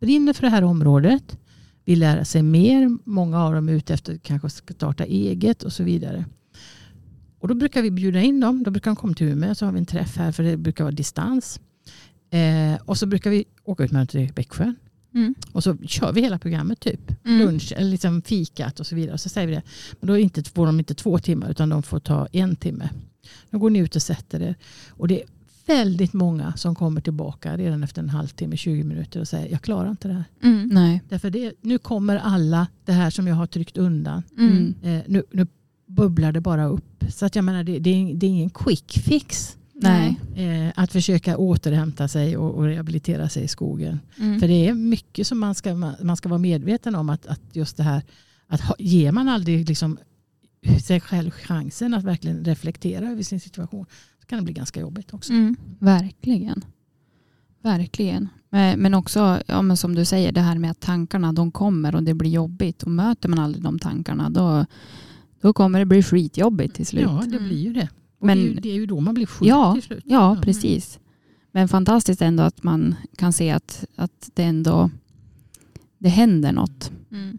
[0.00, 1.38] brinner för det här området.
[1.84, 2.98] Vill lära sig mer.
[3.04, 6.24] Många av dem är ute efter att kanske starta eget och så vidare.
[7.38, 8.62] Och då brukar vi bjuda in dem.
[8.62, 10.84] Då brukar de komma till Umeå så har vi en träff här för det brukar
[10.84, 11.60] vara distans.
[12.30, 14.74] Eh, och så brukar vi åka ut med dem till Växjö.
[15.14, 15.34] Mm.
[15.52, 17.26] Och så kör vi hela programmet typ.
[17.26, 17.38] Mm.
[17.38, 19.12] Lunch eller liksom fikat och så vidare.
[19.12, 19.62] Och så säger vi det.
[20.00, 22.88] Men då inte, får de inte två timmar utan de får ta en timme.
[23.50, 24.54] Då går ni ut och sätter er.
[24.88, 25.26] Och det är
[25.66, 29.90] väldigt många som kommer tillbaka redan efter en halvtimme, 20 minuter och säger jag klarar
[29.90, 30.24] inte det här.
[30.42, 30.68] Mm.
[30.72, 31.02] Nej.
[31.08, 34.22] Därför det, nu kommer alla det här som jag har tryckt undan.
[34.38, 34.74] Mm.
[34.82, 35.46] Eh, nu, nu
[35.86, 37.04] bubblar det bara upp.
[37.08, 39.56] Så att jag menar det, det, är, det är ingen quick fix.
[39.82, 40.20] Nej.
[40.36, 44.00] Eh, att försöka återhämta sig och, och rehabilitera sig i skogen.
[44.18, 44.40] Mm.
[44.40, 47.10] För det är mycket som man ska, man ska vara medveten om.
[47.10, 48.02] Att, att just det här,
[48.46, 49.98] att ha, ger man aldrig liksom
[50.86, 53.86] sig själv chansen att verkligen reflektera över sin situation
[54.20, 55.32] så kan det bli ganska jobbigt också.
[55.32, 55.56] Mm.
[55.78, 56.64] Verkligen.
[57.62, 58.28] Verkligen.
[58.50, 62.02] Men, också ja, men som du säger det här med att tankarna de kommer och
[62.02, 62.82] det blir jobbigt.
[62.82, 64.66] Och möter man aldrig de tankarna då,
[65.40, 67.02] då kommer det bli skitjobbigt till slut.
[67.02, 67.88] Ja, det blir ju det.
[68.20, 70.04] Och Men- det, är ju, det är ju då man blir sjuk Ja, till slut.
[70.06, 70.98] Ja, precis.
[71.52, 74.90] Men fantastiskt ändå att man kan se att, att det ändå
[75.98, 76.90] det händer något.
[77.12, 77.38] Mm.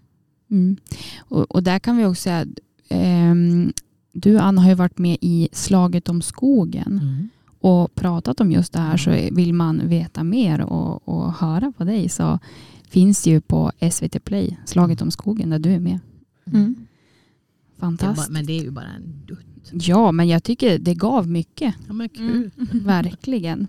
[0.52, 0.78] Mm.
[1.20, 2.46] Och, och där kan vi också säga,
[2.90, 3.74] ehm,
[4.14, 7.30] du Anna har ju varit med i Slaget om skogen Mm.
[7.60, 9.36] och pratat om just det här så Mm.
[9.36, 12.40] vill man veta mer och, och höra på dig så
[12.90, 16.00] finns det ju på SVT Play, Slaget om skogen där du är med.
[17.82, 17.96] Mm.
[17.96, 18.28] Det Fantastiskt.
[18.30, 19.46] bara, men det är ju bara en dutt.
[19.72, 21.76] Ja, men jag tycker det gav mycket.
[21.88, 22.52] Ja, men kul.
[22.58, 22.84] Mm.
[22.86, 23.68] Verkligen.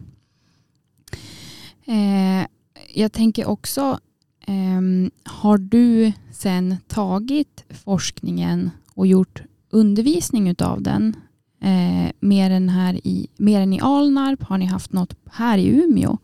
[1.85, 2.47] Eh,
[2.95, 3.99] jag tänker också,
[4.47, 11.17] ehm, har du sen tagit forskningen och gjort undervisning utav den?
[11.61, 14.43] Eh, mer, än här i, mer än i Alnarp?
[14.43, 16.19] Har ni haft något här i Umeå?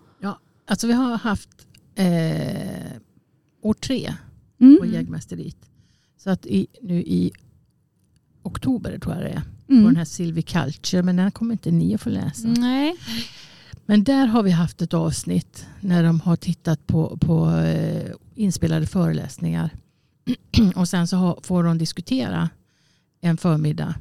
[0.71, 1.49] Alltså vi har haft
[1.95, 2.93] eh,
[3.63, 4.15] år tre
[4.61, 4.77] Mm.
[4.81, 5.57] på jägmästeriet.
[6.17, 7.33] Så att i, nu i
[8.43, 9.43] oktober tror jag det är.
[9.67, 9.85] På Mm.
[9.85, 11.03] den här Silviculture.
[11.03, 12.49] Men den kommer inte ni att få läsa.
[12.49, 12.97] Nej.
[13.87, 18.87] Men där har vi haft ett avsnitt när de har tittat på, på eh, inspelade
[18.87, 19.71] föreläsningar.
[20.77, 22.49] och sen så har, får de diskutera
[23.21, 23.95] en förmiddag.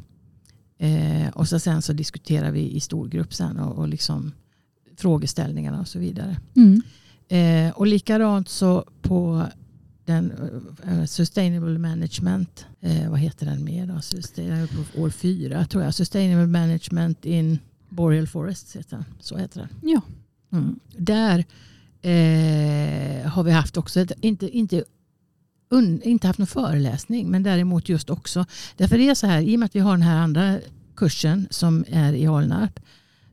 [0.80, 4.32] Eh, och så sen så diskuterar vi i stor grupp sen och, och liksom
[4.98, 6.38] frågeställningarna och så vidare.
[6.56, 6.82] Mm.
[7.30, 9.44] Eh, och likadant så på
[10.08, 10.32] den
[10.88, 14.02] uh, Sustainable Management, eh, vad heter den mer då?
[14.02, 15.94] Sustain, på år fyra tror jag.
[15.94, 19.06] Sustainable Management in Boreal Forests heter den.
[19.20, 19.70] Så heter den.
[19.82, 20.02] Ja.
[20.52, 20.80] Mm.
[20.98, 21.40] Där
[22.02, 24.84] eh, har vi haft också, ett, inte, inte,
[25.70, 28.46] un, inte haft någon föreläsning, men däremot just också.
[28.78, 30.60] Därför det är så här, i och med att vi har den här andra
[30.96, 32.80] kursen som är i Alnarp,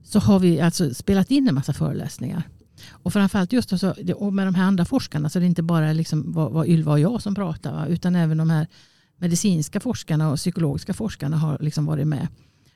[0.05, 2.43] så har vi alltså spelat in en massa föreläsningar.
[2.91, 3.95] Och framförallt just alltså,
[4.33, 7.01] med de här andra forskarna så det är inte bara liksom vad, vad Ylva och
[7.01, 7.87] jag som pratar va?
[7.87, 8.67] utan även de här
[9.17, 12.29] medicinska forskarna och psykologiska forskarna har liksom varit med.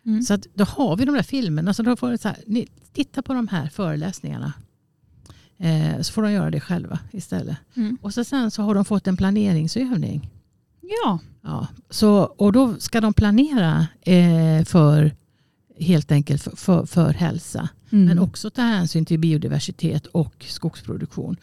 [0.07, 0.23] Mm.
[0.23, 1.75] Så att då har vi de där filmerna.
[1.75, 4.53] Så då får det så här, ni, titta på de här föreläsningarna.
[5.59, 7.57] Eh, så får de göra det själva istället.
[7.77, 7.99] Mm.
[8.03, 10.31] Och så sen så har de fått en planeringsövning.
[10.81, 11.19] Ja.
[11.43, 15.17] Ja, så, och då ska de planera eh, för
[15.81, 17.69] helt enkelt för, för, för hälsa.
[17.91, 18.05] Mm.
[18.05, 21.37] Men också ta hänsyn till biodiversitet och skogsproduktion.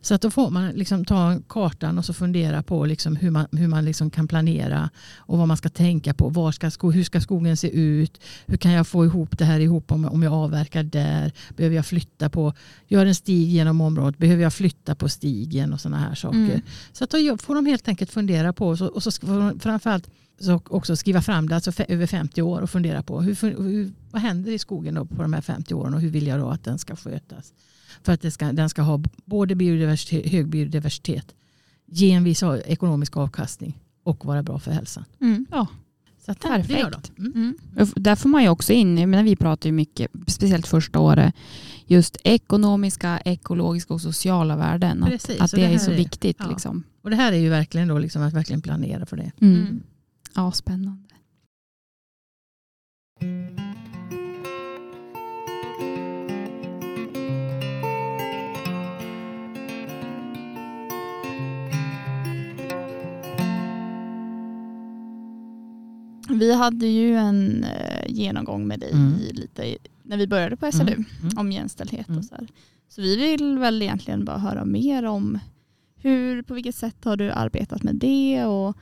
[0.00, 3.46] Så att då får man liksom ta kartan och så fundera på liksom hur man,
[3.52, 6.28] hur man liksom kan planera och vad man ska tänka på.
[6.28, 8.20] Var ska hur ska skogen se ut?
[8.46, 11.32] Hur kan jag få ihop det här ihop om, om jag avverkar där?
[11.56, 12.54] Behöver jag flytta på,
[12.88, 16.38] gör en stig genom området, behöver jag flytta på stigen och sådana här saker.
[16.38, 16.60] Mm.
[16.92, 19.10] Så att då får de helt enkelt fundera på och så, och så
[19.60, 20.08] framförallt
[20.40, 24.22] så också skriva fram det, alltså över 50 år och fundera på hur, hur, vad
[24.22, 26.64] händer i skogen då på de här 50 åren och hur vill jag då att
[26.64, 27.52] den ska skötas.
[28.02, 31.34] För att det ska, den ska ha både biodiversitet, hög biodiversitet,
[31.86, 35.04] ge en viss ekonomisk avkastning och vara bra för hälsan.
[35.20, 35.46] Mm.
[35.50, 35.66] Ja.
[36.26, 37.18] Så att det- det gör Perfekt.
[37.18, 37.32] Mm.
[37.76, 37.88] Mm.
[37.96, 41.34] Där får man ju också in, jag menar, vi pratar ju mycket, speciellt första året,
[41.86, 45.02] just ekonomiska, ekologiska och sociala värden.
[45.02, 46.36] Att, Precis, att så det, det är så är- viktigt.
[46.40, 46.48] ja.
[46.50, 46.82] Liksom.
[47.02, 49.32] Och det här är ju verkligen då liksom att verkligen planera för det.
[49.40, 49.80] Mm.
[50.36, 50.44] Mm.
[50.44, 51.08] Ja, spännande.
[66.28, 69.12] Vi hade ju en eh, genomgång med dig Mm.
[69.32, 71.04] lite när vi började på SLU Mm.
[71.22, 71.38] Mm.
[71.38, 72.18] om jämställdhet Mm.
[72.18, 72.46] och så här.
[72.88, 75.38] Så vi vill väl egentligen bara höra mer om
[75.96, 78.76] hur, på vilket sätt har du arbetat med det och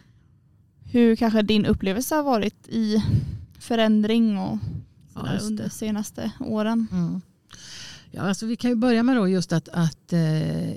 [0.91, 3.03] hur kanske din upplevelse har varit i
[3.59, 4.59] förändring och
[5.15, 6.87] Ja, under de senaste åren.
[6.93, 7.21] Mm.
[8.11, 10.71] Ja, alltså vi kan ju börja med då just att, att eh,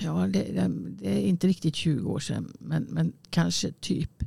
[0.00, 4.22] ja, det, det- är inte riktigt 20 år sedan men, men kanske typ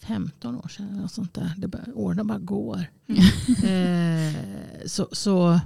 [0.00, 0.86] 15 år sedan.
[0.86, 1.52] Något sånt där.
[1.56, 2.84] Det bara, åren bara går.
[3.64, 4.34] eh,
[4.86, 5.60] så, så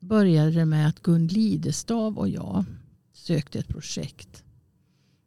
[0.00, 2.64] började det med att Gun Lidestav och jag
[3.12, 4.44] sökte ett projekt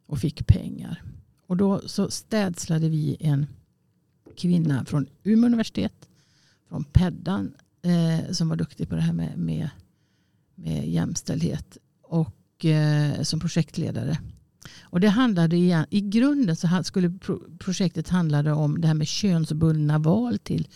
[0.06, 1.02] och fick pengar.
[1.50, 3.46] Och då så städslade vi en
[4.36, 6.08] kvinna från Umeå universitet,
[6.68, 9.70] från Peddan eh, som var duktig på det här med, med,
[10.54, 14.18] med jämställdhet och eh, som projektledare.
[14.80, 19.08] Och det handlade igen, I grunden så skulle pro, projektet handlade om det här med
[19.08, 20.68] könsbundna val till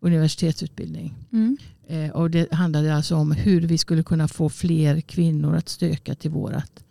[0.00, 1.14] universitetsutbildning.
[1.32, 1.56] Mm.
[1.86, 6.14] Eh, och det handlade alltså om hur vi skulle kunna få fler kvinnor att söka
[6.14, 6.84] till vårat,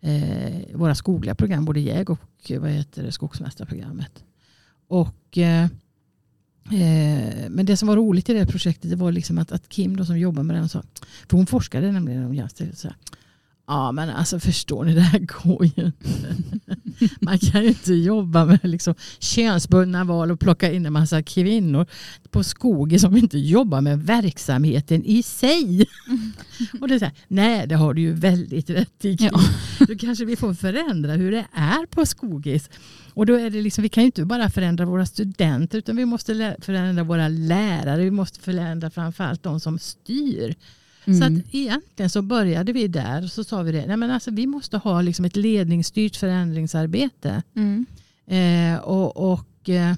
[0.00, 4.24] eh, våra skogliga program, både jäg och eh, vad heter det, skogsmästarprogrammet.
[4.88, 5.64] Och, eh,
[6.72, 9.96] eh, men det som var roligt i det projektet det var liksom att, att Kim
[9.96, 10.82] då, som jobbar med den sa,
[11.28, 12.96] för hon forskade nämligen om jämställdhet, så här,
[13.68, 16.36] Ja men alltså förstår ni, det här går ju inte.
[17.20, 21.86] Man kan ju inte jobba med liksom könsbundna val och plocka in en massa kvinnor
[22.30, 25.86] på skogen som inte jobbar med verksamheten i sig.
[26.80, 29.16] Och det är här, nej det har du ju väldigt rätt i.
[29.20, 29.40] Ja.
[29.78, 32.70] Då kanske vi får förändra hur det är på skogis.
[33.14, 36.04] Och då är det liksom, vi kan ju inte bara förändra våra studenter utan vi
[36.04, 38.04] måste förändra våra lärare.
[38.04, 40.54] Vi måste förändra framförallt de som styr.
[41.04, 41.36] Så Mm.
[41.38, 43.86] att egentligen så började vi där och så sa vi det.
[43.86, 47.42] Nej men alltså, vi måste ha liksom ett ledningsstyrt förändringsarbete.
[47.56, 47.86] Mm.
[48.26, 49.96] Eh, och, och, eh,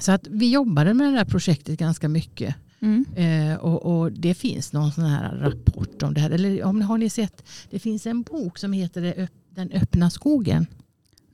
[0.00, 2.54] så att vi jobbade med det här projektet ganska mycket.
[2.80, 3.04] Mm.
[3.16, 6.30] Eh, och, och det finns någon sån här rapport om det här.
[6.30, 7.44] Eller om, har ni sett?
[7.70, 10.66] Det finns en bok som heter Den öppna skogen.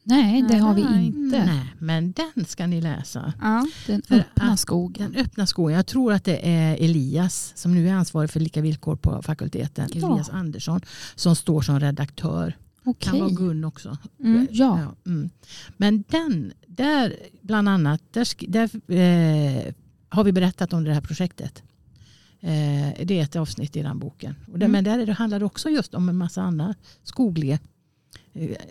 [0.05, 1.45] Nej, det har vi inte.
[1.45, 3.33] Nej, men den ska ni läsa.
[3.41, 3.67] Ja.
[3.87, 5.13] Den öppna skogen.
[5.13, 5.77] Den öppna skogen.
[5.77, 9.89] Jag tror att det är Elias som nu är ansvarig för lika villkor på fakulteten.
[9.93, 10.07] Ja.
[10.09, 10.81] Elias Andersson
[11.15, 12.57] som står som redaktör.
[12.85, 13.11] Okej.
[13.11, 13.99] Kan vara Gun också.
[14.21, 14.47] Mm.
[14.51, 14.95] Ja.
[15.07, 15.31] mm.
[15.77, 19.75] Men den, där bland annat, där, där eh,
[20.09, 21.63] har vi berättat om det här projektet.
[22.41, 24.35] Eh, det är ett avsnitt i den boken.
[24.53, 24.73] Och det, Mm.
[24.73, 27.61] Men där är det handlar det också just om en massa andra skogliga, eh,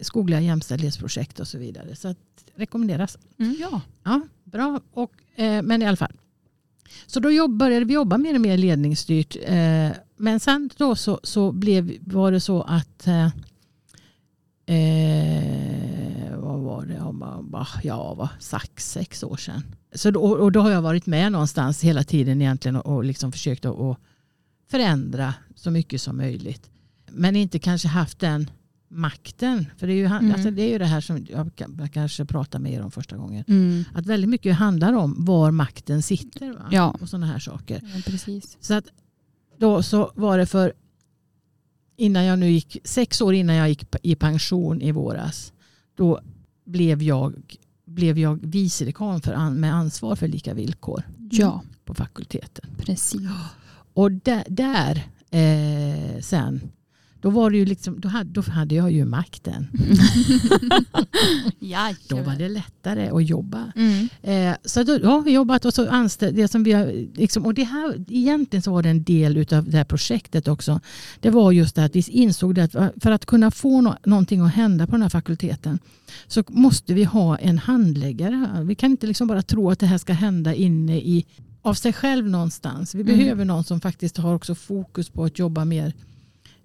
[0.01, 1.95] skogliga jämställdhetsprojekt och så vidare.
[1.95, 2.15] Så
[2.55, 3.17] rekommenderas.
[3.39, 3.81] Mm, ja.
[4.03, 4.81] Ja, bra.
[4.91, 6.13] Och, eh, men i alla fall.
[7.05, 9.37] Så då jobb, började vi jobba mer och mer ledningsstyrt.
[9.43, 13.25] Eh, men sen då så, så blev, var det så att eh,
[14.77, 16.93] eh, vad var det?
[17.83, 19.63] Ja, vad sex, sex år sedan.
[19.95, 23.31] Så då, och då har jag varit med någonstans hela tiden egentligen och, och liksom
[23.31, 23.97] försökt att, att
[24.71, 26.69] förändra så mycket som möjligt.
[27.11, 28.49] Men inte kanske haft den
[28.93, 29.65] makten.
[29.77, 30.31] För det är ju, Mm.
[30.31, 33.17] alltså det, är ju det här som jag, kan- jag kanske pratar mer om första
[33.17, 33.43] gången.
[33.47, 33.83] Mm.
[33.93, 36.53] Att väldigt mycket handlar om var makten sitter.
[36.53, 36.67] Va?
[36.71, 36.95] Ja.
[37.01, 37.81] Och sådana här saker.
[37.95, 38.57] ja, precis.
[38.61, 38.85] Så att
[39.59, 40.73] då så var det för
[41.97, 45.53] innan jag nu gick, sex år innan jag gick i pension i våras.
[45.95, 46.19] Då
[46.65, 52.69] blev jag, blev jag vice dekan för med ansvar för lika villkor Ja, på fakulteten.
[52.77, 53.21] precis.
[53.93, 56.61] Och där, där eh, sen,
[57.23, 59.67] då, var det ju liksom, då, hade, då hade jag ju makten.
[61.59, 63.71] ja, Då var det lättare att jobba.
[63.75, 64.09] Mm.
[64.21, 67.63] Eh, så då, vi jobbat och så anställt det som vi har, liksom, och det
[67.63, 70.79] här, egentligen så var det en del av det här projektet också.
[71.19, 74.41] Det var just det att vi insåg det att för att kunna få no, någonting
[74.41, 75.79] att hända på den här fakulteten
[76.27, 78.63] så måste vi ha en handläggare.
[78.63, 81.25] Vi kan inte liksom bara tro att det här ska hända inne i
[81.61, 82.95] av sig själv någonstans.
[82.95, 83.17] Vi Mm.
[83.17, 85.93] behöver någon som faktiskt har också fokus på att jobba mer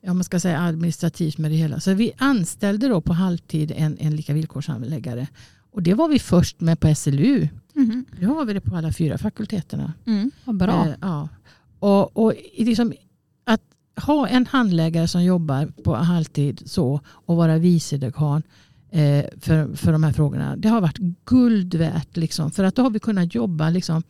[0.08, 1.80] ja, man ska säga administrativt med det hela.
[1.80, 5.26] Så vi anställde då på halvtid en, en lika villkorshandläggare.
[5.70, 7.48] Och det var vi först med på SLU.
[7.76, 8.04] Mm.
[8.20, 9.92] Nu har vi det på alla fyra fakulteterna.
[10.06, 10.30] Mm.
[10.44, 10.86] Vad bra.
[10.86, 11.28] Eh, ja.
[11.78, 12.92] Och, och liksom,
[13.44, 13.60] att
[13.96, 18.42] ha en handläggare som jobbar på halvtid så och vara vice dekan
[18.90, 20.56] eh, för, för de här frågorna.
[20.56, 22.16] Det har varit guld värt.
[22.16, 24.02] Liksom, för att då har vi kunnat jobba liksom,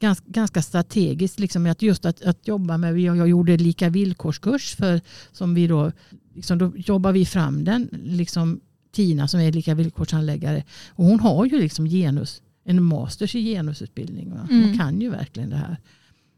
[0.00, 1.38] ganska, ganska strategiskt.
[1.40, 5.00] Liksom, att just att, att jobba med, jag, jag gjorde lika villkorskurs för
[5.32, 5.92] som vi då,
[6.34, 7.88] liksom, då jobbar vi fram den.
[8.04, 8.60] Liksom,
[8.92, 10.64] Tina som är lika villkorshandläggare.
[10.88, 14.30] Och hon har ju liksom genus, en masters i genusutbildning.
[14.30, 14.46] Va?
[14.50, 14.78] Hon Mm.
[14.78, 15.76] kan ju verkligen det här.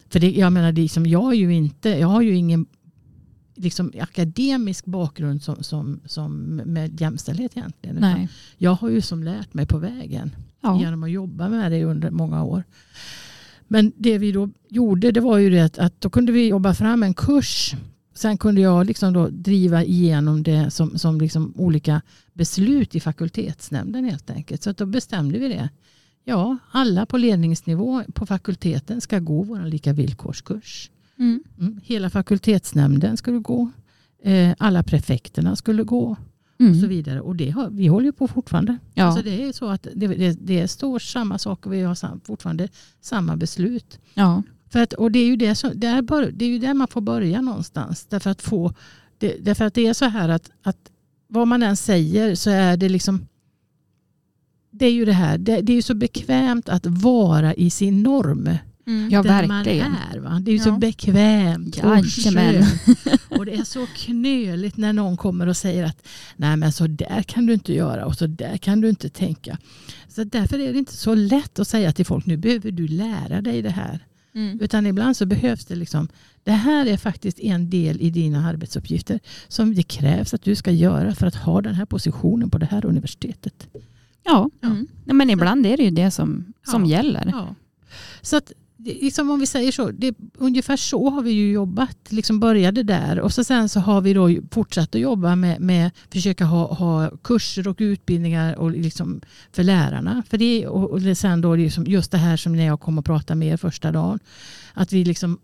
[0.08, 2.66] För det, jag menar, det är som, jag, är ju inte, jag har ju ingen
[3.56, 6.32] liksom, akademisk bakgrund som, som, som
[6.64, 7.96] med jämställdhet egentligen.
[8.00, 8.28] Nej.
[8.58, 10.80] Jag har ju som lärt mig på vägen Ja.
[10.80, 12.62] genom att jobba med det under många år.
[13.72, 17.02] Men det vi då gjorde det var ju det att, då kunde vi jobba fram
[17.02, 17.74] en kurs.
[18.14, 22.02] Sen kunde jag liksom då driva igenom det som, som liksom olika
[22.32, 24.62] beslut i fakultetsnämnden helt enkelt.
[24.62, 25.68] Så att då bestämde vi det.
[26.24, 30.90] Ja, alla på ledningsnivå på fakulteten ska gå vår lika villkorskurs.
[31.18, 31.42] Mm.
[31.58, 31.80] Mm.
[31.84, 33.70] Hela fakultetsnämnden skulle gå.
[34.22, 36.16] Eh, alla prefekterna skulle gå
[36.68, 36.88] och så Mm.
[36.88, 37.20] vidare.
[37.20, 38.78] Och det har, vi håller ju på fortfarande.
[38.94, 39.04] Ja.
[39.04, 42.20] Alltså det är så att det, det, det står samma sak och vi har sam,
[42.24, 42.68] fortfarande
[43.00, 43.98] samma beslut.
[44.14, 44.42] ja.
[44.72, 46.88] För att, och det är, ju det, som, där bör, det är ju där man
[46.88, 48.06] får börja någonstans.
[48.08, 48.72] Därför att, få,
[49.18, 50.90] det, därför att det är så här att, att
[51.26, 53.26] vad man än säger så är det liksom
[54.70, 58.02] det är ju det här, det, det är ju så bekvämt att vara i sin
[58.02, 58.50] norm.
[58.90, 59.10] Mm.
[59.10, 59.92] Ja, där verkligen.
[59.92, 60.18] man är.
[60.18, 60.40] Va?
[60.42, 60.78] Det är ju så Ja.
[60.78, 62.66] bekvämt och skönt.
[63.28, 67.22] Och det är så knöligt när någon kommer och säger att nej men så där
[67.22, 69.58] kan du inte göra och så där kan du inte tänka.
[70.08, 73.40] Så därför är det inte så lätt att säga till folk nu behöver du lära
[73.40, 73.98] dig det här.
[74.34, 74.60] Mm.
[74.60, 76.08] Utan ibland så behövs det liksom,
[76.44, 80.70] det här är faktiskt en del i dina arbetsuppgifter som det krävs att du ska
[80.70, 83.68] göra för att ha den här positionen på det här universitetet.
[84.24, 84.50] Ja.
[84.62, 84.86] Mm.
[85.04, 86.96] Nej, men ibland är det ju det som, som Ja.
[86.96, 87.28] gäller.
[87.32, 87.54] Ja.
[88.22, 88.52] Så att,
[88.84, 91.96] det, liksom om vi säger så, det, ungefär så har vi ju jobbat.
[92.08, 95.90] Liksom började där och så sen så har vi då fortsatt att jobba med, med
[96.12, 99.20] försöka ha, ha kurser och utbildningar och liksom
[99.52, 100.22] för lärarna.
[100.28, 103.04] För det, och, och sen då liksom just det här som när jag kom och
[103.04, 104.18] pratade med er första dagen.
[104.74, 105.38] Att vi liksom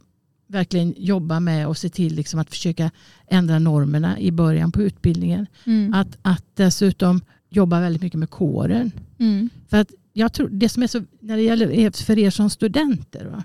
[0.46, 2.90] verkligen jobbar med och se till liksom att försöka
[3.26, 5.46] ändra normerna i början på utbildningen.
[5.64, 5.94] Mm.
[5.94, 7.20] Att, att dessutom
[7.50, 8.90] jobba väldigt mycket med kåren.
[9.18, 9.50] Mm.
[9.68, 12.50] För att jag tror det som är så, när det gäller er- för er som
[12.50, 13.44] studenter, va?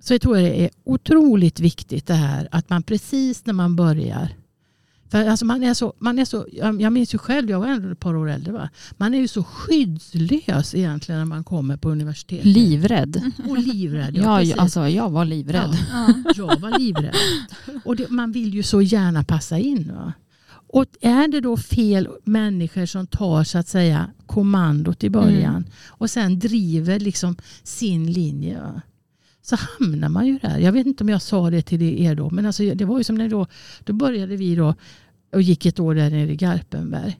[0.00, 3.76] så jag tror jag det är otroligt viktigt det här att man precis när man
[3.76, 4.28] börjar,
[5.10, 6.46] för alltså man är så, man är så
[6.80, 8.70] jag minns ju själv, jag var ändå ett par år äldre, va?
[8.96, 12.44] man är ju så skyddslös egentligen när man kommer på universitetet.
[12.46, 13.30] Livrädd.
[13.48, 14.16] Och livrädd.
[14.16, 14.54] Ja, precis.
[14.54, 15.76] alltså, jag var livrädd.
[15.92, 16.14] Ja.
[16.36, 17.14] Jag var livrädd.
[17.84, 19.92] Och det, man vill ju så gärna passa in.
[19.94, 20.12] Va?
[20.74, 25.64] Och är det då fel människor som tar så att säga kommandot i början Mm.
[25.88, 28.60] och sen driver liksom sin linje.
[29.42, 30.58] Så hamnar man ju där.
[30.58, 32.30] Jag vet inte om jag sa det till er då.
[32.30, 33.46] Men alltså, det var ju som när då,
[33.84, 34.74] då började vi då
[35.32, 37.18] och gick ett år där nere i Garpenberg.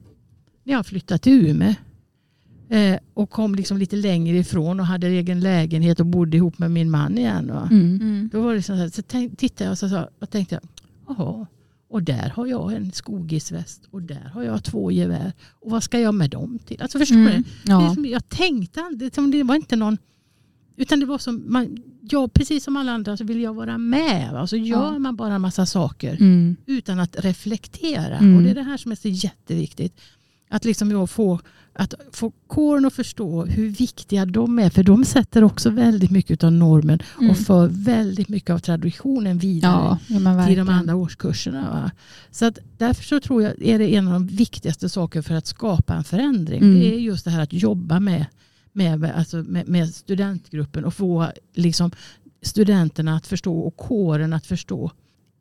[0.63, 1.73] När jag flyttade till Umeå.
[2.69, 6.71] Eh, och kom liksom lite längre ifrån och hade egen lägenhet och bodde ihop med
[6.71, 7.49] min man igen.
[7.49, 7.71] Mm.
[7.71, 8.29] Mm.
[8.31, 10.63] Då var det så, här, så tänk, tittade jag och så, så och tänkte, jag,
[11.07, 11.45] jaha,
[11.89, 15.33] och där har jag en skogisväst och där har jag två gevär.
[15.59, 16.81] Och vad ska jag med dem till?
[16.81, 17.43] Alltså förstår Mm.
[17.43, 17.71] du?
[17.71, 17.95] Ja.
[18.05, 19.97] jag tänkte aldrig, det var inte någon,
[20.77, 24.33] utan det var som, man, jag, precis som alla andra så vill jag vara med.
[24.33, 24.47] Va?
[24.47, 24.99] Så gör Ja.
[24.99, 26.55] man bara en massa saker Mm.
[26.65, 28.17] utan att reflektera.
[28.17, 28.35] Mm.
[28.37, 29.99] Och det är det här som är så jätteviktigt.
[30.49, 31.41] Att liksom jag får,
[31.73, 34.69] att få kåren att förstå hur viktiga de är.
[34.69, 37.29] För de sätter också väldigt mycket av normen Mm.
[37.31, 41.69] och för väldigt mycket av traditionen vidare Ja, till de andra årskurserna.
[41.71, 41.91] Va?
[42.31, 45.47] Så att därför så tror jag är det en av de viktigaste sakerna för att
[45.47, 46.61] skapa en förändring.
[46.61, 46.79] Mm.
[46.79, 48.25] Det är just det här att jobba med,
[48.71, 51.91] med, alltså med, med studentgruppen och få liksom
[52.41, 54.91] studenterna att förstå och kåren att förstå.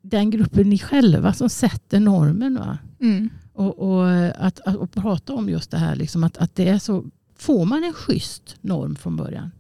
[0.03, 2.55] Den gruppen ni själva som sätter normen.
[2.55, 2.79] Va?
[3.01, 3.31] Mm.
[3.55, 4.09] Och, och,
[4.47, 7.05] att, att och prata om just det här, liksom att, att det är så,
[7.37, 9.51] får man en schysst norm från början,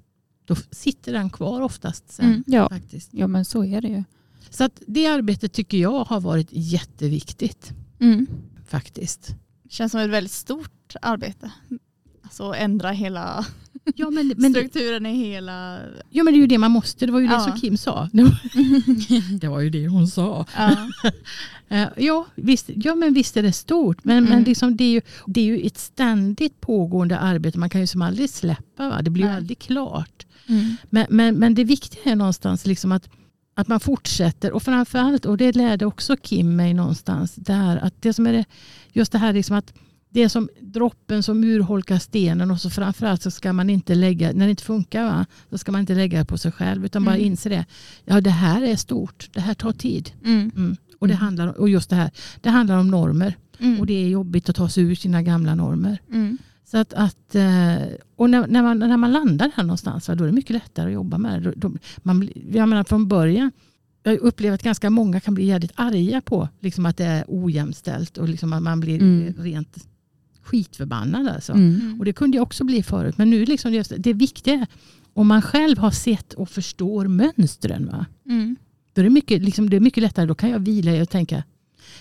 [0.44, 2.26] då sitter den kvar oftast sen.
[2.26, 2.44] Mm.
[2.46, 2.68] Ja.
[2.68, 3.09] Faktiskt.
[3.12, 4.04] ja, men så är det ju.
[4.50, 7.72] Så att det arbetet tycker jag har varit jätteviktigt.
[8.00, 8.26] Mm.
[8.66, 9.35] faktiskt.
[9.68, 11.52] Känns som ett väldigt stort arbete.
[12.24, 13.46] Alltså ändra hela
[13.96, 15.78] Ja men, men, det, strukturen i hela...
[16.10, 17.40] ja men det är ju det man måste, det var ju det Ja.
[17.40, 18.08] som Kim sa.
[18.12, 20.46] Det var, det var ju det hon sa.
[20.56, 20.76] Ja.
[21.68, 24.04] Eh, Ja visst, ja, men visst är det stort.
[24.04, 24.30] Men, Mm.
[24.30, 27.58] men liksom, det, är ju, det är ju ett ständigt pågående arbete.
[27.58, 28.88] Man kan ju som aldrig släppa.
[28.88, 29.02] Va?
[29.02, 29.37] Det blir ju Nej.
[29.37, 30.26] aldrig klart.
[30.48, 30.76] Mm.
[30.90, 33.08] Men, men, men det viktiga är någonstans liksom att,
[33.54, 34.52] att man fortsätter.
[34.52, 37.34] Och framförallt, och det lärde också Kim mig någonstans.
[37.34, 38.44] Det här, att det som är det,
[38.92, 39.74] just det här liksom att
[40.14, 44.33] det är som droppen som urholkar stenen och så framförallt så ska man inte lägga,
[44.33, 47.05] när det inte funkar, va, så ska man inte lägga det på sig själv utan
[47.05, 47.27] bara Mm.
[47.27, 47.64] inse det.
[48.05, 50.11] Ja det här är stort, det här tar tid.
[50.24, 50.50] Mm.
[50.57, 50.77] Mm.
[50.98, 51.24] Och, det Mm.
[51.24, 53.35] handlar, och just det här, det handlar om normer.
[53.59, 53.81] Mm.
[53.81, 55.98] Och det är jobbigt att ta sig ur sina gamla normer.
[56.64, 57.77] Så att, att, eh,
[58.16, 60.87] och när, när, man, när man landar här någonstans, va, då är det mycket lättare
[60.87, 61.50] att jobba med det.
[61.57, 63.50] Då, då, man, jag menar från början,
[64.03, 68.18] jag upplever att ganska många kan bli jävligt arga på liksom att det är ojämställt
[68.18, 69.00] och liksom att man blir
[69.42, 69.77] rent
[70.44, 71.28] skitförbannad.
[71.28, 71.52] Alltså.
[71.52, 71.96] Mm.
[71.98, 73.18] Och det kunde jag också bli förut.
[73.18, 74.66] Men nu liksom det, det viktiga är
[75.14, 77.87] om man själv har sett och förstår mönstren.
[77.87, 78.07] Va?
[78.28, 78.57] Mm.
[78.94, 80.26] Då är det, mycket, liksom, det är mycket lättare.
[80.26, 81.42] Då kan jag vila och tänka,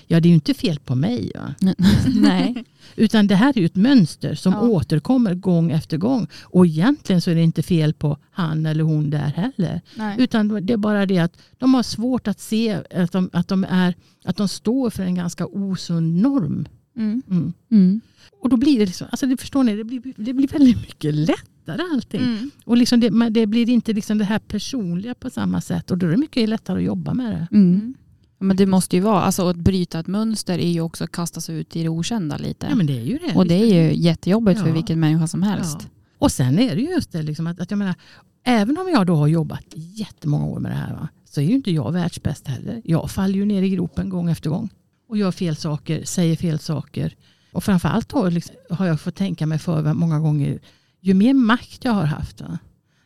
[0.07, 1.31] ja det är ju inte fel på mig.
[1.35, 1.55] Va?
[2.21, 2.63] Nej.
[2.95, 4.61] Utan det här är ju ett mönster som Ja.
[4.61, 6.27] återkommer gång efter gång.
[6.43, 9.81] Och egentligen så är det inte fel på han eller hon där heller.
[9.95, 10.15] Nej.
[10.19, 13.63] Utan det är bara det att de har svårt att se att de, att de,
[13.69, 16.65] är, att de står för en ganska osund norm.
[16.97, 17.21] Mm.
[17.29, 17.53] Mm.
[17.71, 18.01] Mm.
[18.41, 21.13] Och då blir det liksom, alltså det förstår ni, det blir, det blir väldigt mycket
[21.13, 22.21] lättare allting.
[22.21, 22.51] Mm.
[22.65, 25.91] Och liksom det, det blir inte liksom det här personliga på samma sätt.
[25.91, 27.57] Och då är det mycket lättare att jobba med det.
[27.57, 27.93] Mm.
[28.39, 31.41] Men det måste ju vara, alltså att bryta ett mönster är ju också att kasta
[31.41, 32.67] sig ut i det okända lite.
[32.69, 33.35] Ja men det är ju det.
[33.35, 34.73] och det är ju jättejobbigt för Ja.
[34.73, 35.77] vilken människa som helst.
[35.81, 35.87] Ja.
[36.17, 37.95] Och sen är det ju just det liksom att, att jag menar,
[38.43, 41.55] även om jag då har jobbat jättemånga år med det här va, så är ju
[41.55, 42.81] inte jag världsbäst heller.
[42.85, 44.69] Jag faller ju ner i gropen gång efter gång.
[45.13, 47.15] Och gör fel saker, säger fel saker.
[47.51, 50.59] Och framförallt då liksom, har jag fått tänka mig för många gånger,
[50.99, 52.41] ju mer makt jag har haft,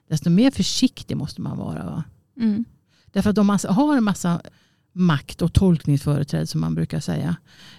[0.09, 1.85] desto mer försiktig måste man vara.
[1.85, 2.03] Va?
[2.37, 2.65] Mm.
[3.11, 4.41] Därför att om man har en massa
[4.93, 7.35] makt och tolkningsföreträde som man brukar säga.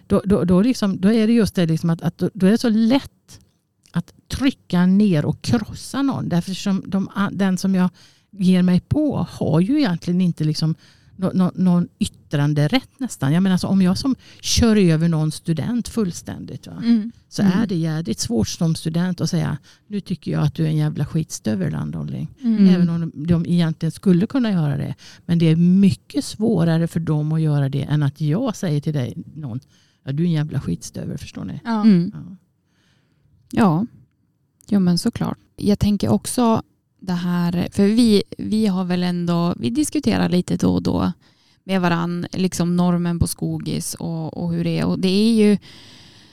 [0.06, 2.50] Då, då, då, liksom, då är det just det liksom att, att då, då är
[2.50, 3.40] det så lätt
[3.92, 6.28] att trycka ner och krossa någon.
[6.28, 7.90] Därför som de, den som jag
[8.30, 10.74] ger mig på har ju egentligen inte liksom
[11.18, 13.32] nå, nå, någon yttranderätt nästan.
[13.32, 17.12] Jag menar alltså, om jag som kör över någon student fullständigt va, Mm.
[17.28, 17.58] så Mm.
[17.58, 20.76] är det jävligt svårt som student att säga nu tycker jag att du är en
[20.76, 22.28] jävla skitstövel landhålling.
[22.42, 22.68] Mm.
[22.68, 24.94] Även om de, de egentligen skulle kunna göra det.
[25.26, 28.92] Men det är mycket svårare för dem att göra det än att jag säger till
[28.94, 29.60] dig, någon,
[30.04, 31.60] ja, du är en jävla skitstövel, förstår ni?
[31.64, 31.80] Ja.
[31.82, 32.12] Mm.
[33.50, 33.86] Ja.
[34.70, 35.38] Ja, men såklart.
[35.56, 36.62] Jag tänker också
[37.00, 41.12] det här, för vi, vi har väl ändå, vi diskuterar lite då och då
[41.64, 44.84] med varann, liksom normen på skogis och, och hur det är.
[44.84, 45.58] Och det är ju,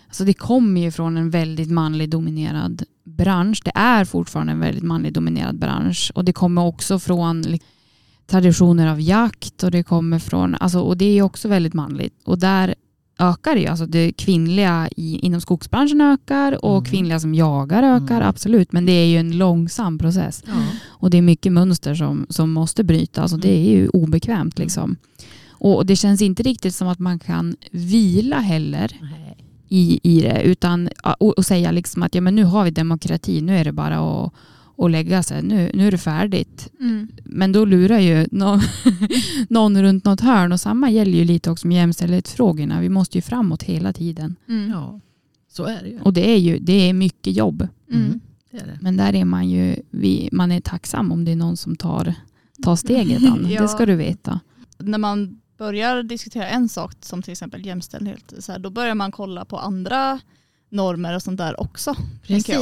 [0.08, 3.62] alltså det kommer ju från en väldigt manlig dominerad bransch.
[3.65, 7.69] Det är fortfarande en väldigt manlig dominerad bransch och det kommer också från liksom,
[8.28, 12.22] traditioner av jakt och det kommer från, alltså, och det är ju också väldigt manligt.
[12.24, 12.76] Och där
[13.20, 13.68] ökar ju.
[13.68, 16.86] Alltså det kvinnliga i, inom skogsbranschen ökar och Mm.
[16.86, 18.28] kvinnliga som jagar ökar, Mm.
[18.30, 18.72] absolut.
[18.72, 20.43] Men det är ju en långsam process.
[20.86, 24.59] Och det är mycket mönster som, som måste brytas och det är ju obekvämt.
[24.59, 24.95] Liksom.
[25.49, 29.38] Och det känns inte riktigt som att man kan vila heller Nej.
[29.70, 30.89] i, i det utan
[31.20, 33.97] och, och säga liksom att ja, men nu har vi demokrati, nu är det bara
[33.99, 34.34] att,
[34.78, 36.69] att lägga sig, nu, nu är det färdigt.
[36.80, 37.07] Mm.
[37.26, 38.61] Men då lurar ju någon,
[39.49, 42.82] någon runt något hörn och samma gäller ju lite också med jämställdhetsfrågorna.
[42.82, 44.36] Vi måste ju framåt hela tiden.
[44.49, 44.69] Mm.
[44.69, 44.99] Ja,
[45.51, 45.99] så är det ju.
[45.99, 47.67] Och det är ju det är mycket jobb.
[47.91, 48.05] Mm.
[48.05, 48.19] Mm.
[48.51, 48.78] det är det.
[48.82, 52.13] Men där är man ju, vi, man är tacksam om det är någon som tar,
[52.63, 53.21] tar steget.
[53.49, 53.61] Ja.
[53.61, 54.39] Det ska du veta.
[54.78, 59.11] När man börjar diskutera en sak som till exempel jämställdhet, så här, då börjar man
[59.11, 60.19] kolla på andra
[60.69, 61.95] normer och sånt där också.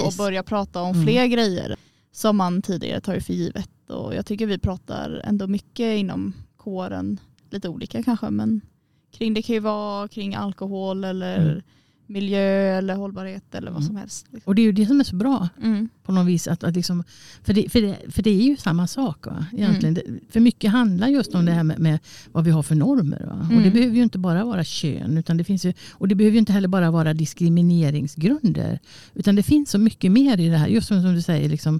[0.05, 1.05] och börja prata om Mm.
[1.05, 1.75] fler grejer
[2.13, 3.89] som man tidigare tagit för givet.
[3.89, 8.61] Och jag tycker vi pratar ändå mycket inom kåren, lite olika kanske, men
[9.11, 11.61] kring det kan ju vara kring alkohol eller Mm
[12.07, 13.87] miljö eller hållbarhet eller vad Mm.
[13.87, 14.27] som helst.
[14.31, 14.49] liksom.
[14.49, 15.89] Och det är ju det som är så bra Mm.
[16.03, 16.47] på något vis.
[16.47, 17.03] Att, att liksom,
[17.43, 19.25] för, det, för, det, för det är ju samma sak.
[19.25, 19.45] Va?
[19.53, 19.93] Egentligen.
[19.93, 21.99] Det, för mycket handlar just om det här med, med
[22.31, 23.25] vad vi har för normer.
[23.25, 23.39] Va?
[23.41, 23.73] Och det Mm.
[23.73, 25.17] behöver ju inte bara vara kön.
[25.17, 28.79] Utan det finns ju, och det behöver ju inte heller bara vara diskrimineringsgrunder.
[29.13, 30.67] Utan det finns så mycket mer i det här.
[30.67, 31.79] Just som, som du säger, liksom,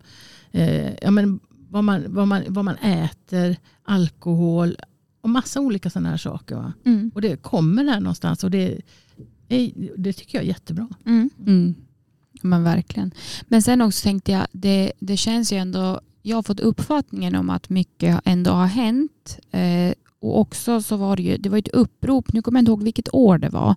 [0.52, 4.76] eh, ja, men vad, man, vad, man, vad man äter, alkohol
[5.22, 6.56] och massa olika sådana här saker.
[6.56, 6.74] Va?
[6.86, 7.12] Mm.
[7.16, 8.44] Och det kommer där någonstans.
[8.44, 8.82] Och det,
[9.98, 10.88] det tycker jag är jättebra.
[11.06, 11.30] Mm.
[11.48, 11.76] Mm.
[12.42, 13.12] Men verkligen.
[13.48, 17.50] Men sen också tänkte jag, det, det känns ju ändå, jag har fått uppfattningen om
[17.50, 19.40] att mycket ändå har hänt.
[19.52, 22.72] Eh, och också så var det ju, det var ett upprop, nu kommer jag inte
[22.72, 23.76] ihåg vilket år det var,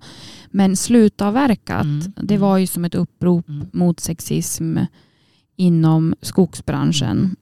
[0.51, 2.41] men slutavverkat, Mm, det mm.
[2.41, 3.67] var ju som ett upprop Mm.
[3.73, 4.79] mot sexism
[5.57, 7.37] inom skogsbranschen.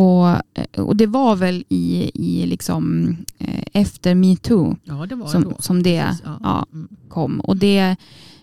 [0.00, 5.42] Och, eh, och det var väl i, i liksom, eh, efter metoo Ja, det som,
[5.44, 5.56] då.
[5.58, 6.38] som det Precis, ja.
[6.42, 6.88] ja, Mm.
[7.08, 7.40] kom.
[7.40, 7.96] Och det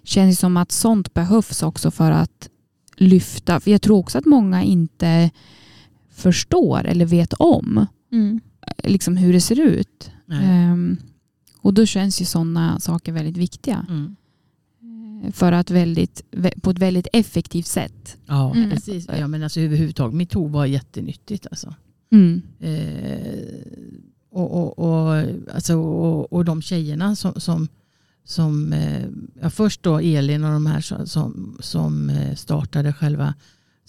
[0.04, 2.50] känns som att sånt behövs också för att
[2.98, 3.60] lyfta.
[3.60, 5.30] För jag tror också att många inte
[6.12, 8.40] förstår eller vet om Mm.
[8.68, 10.12] eh, liksom hur det ser ut.
[10.32, 10.98] Ehm,
[11.62, 13.86] och då känns ju sådana saker väldigt viktiga.
[13.90, 14.16] Mm.
[15.32, 18.18] För att väldigt, vä- på ett väldigt effektivt sätt.
[18.26, 18.70] Ja, Mm.
[18.70, 19.08] precis.
[19.20, 21.48] Ja, men alltså, överhuvudtaget, metoo var jättenyttigt.
[21.52, 21.76] Alltså.
[22.12, 22.42] Mm.
[22.60, 23.58] Eh,
[24.32, 27.68] och, och, och, alltså, och, och de tjejerna som, som,
[28.24, 29.06] som eh,
[29.42, 33.34] ja, först då Elin och de här som- som, som eh, startade själva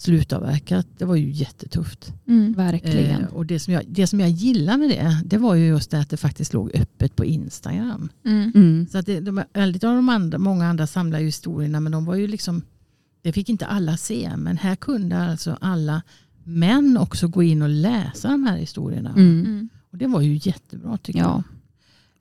[0.01, 2.13] slutavverkat, det var ju jättetufft.
[2.27, 2.53] Mm.
[2.53, 3.21] Verkligen.
[3.21, 5.91] Eh, och det som, jag, det som jag gillar med det, det var ju just
[5.91, 8.09] det att det faktiskt låg öppet på Instagram.
[8.25, 8.51] Mm.
[8.55, 8.87] Mm.
[8.91, 12.05] Så att det, de, väldigt av de andra, många andra samlar ju historierna men de
[12.05, 12.61] var ju liksom,
[13.21, 14.31] det fick inte alla se.
[14.37, 16.01] Men här kunde alltså alla
[16.43, 19.09] män också gå in och läsa de här historierna.
[19.09, 19.39] Mm.
[19.45, 19.69] Mm.
[19.91, 21.43] Och det var ju jättebra tycker Ja.
[21.43, 21.43] jag.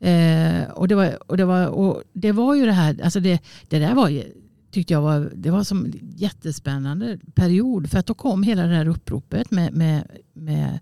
[0.01, 3.43] Eh, och, det var, och, det var, och det var ju det här, alltså det,
[3.69, 4.23] det där var ju,
[4.71, 7.91] tyckte jag var, det var som en jättespännande period.
[7.91, 10.79] För att då kom hela det här uppropet med, med, med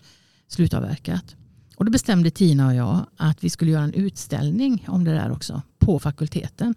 [0.49, 1.37] slutavverkat.
[1.77, 5.33] Och då bestämde Tina och jag att vi skulle göra en utställning om det där
[5.33, 6.75] också på fakulteten.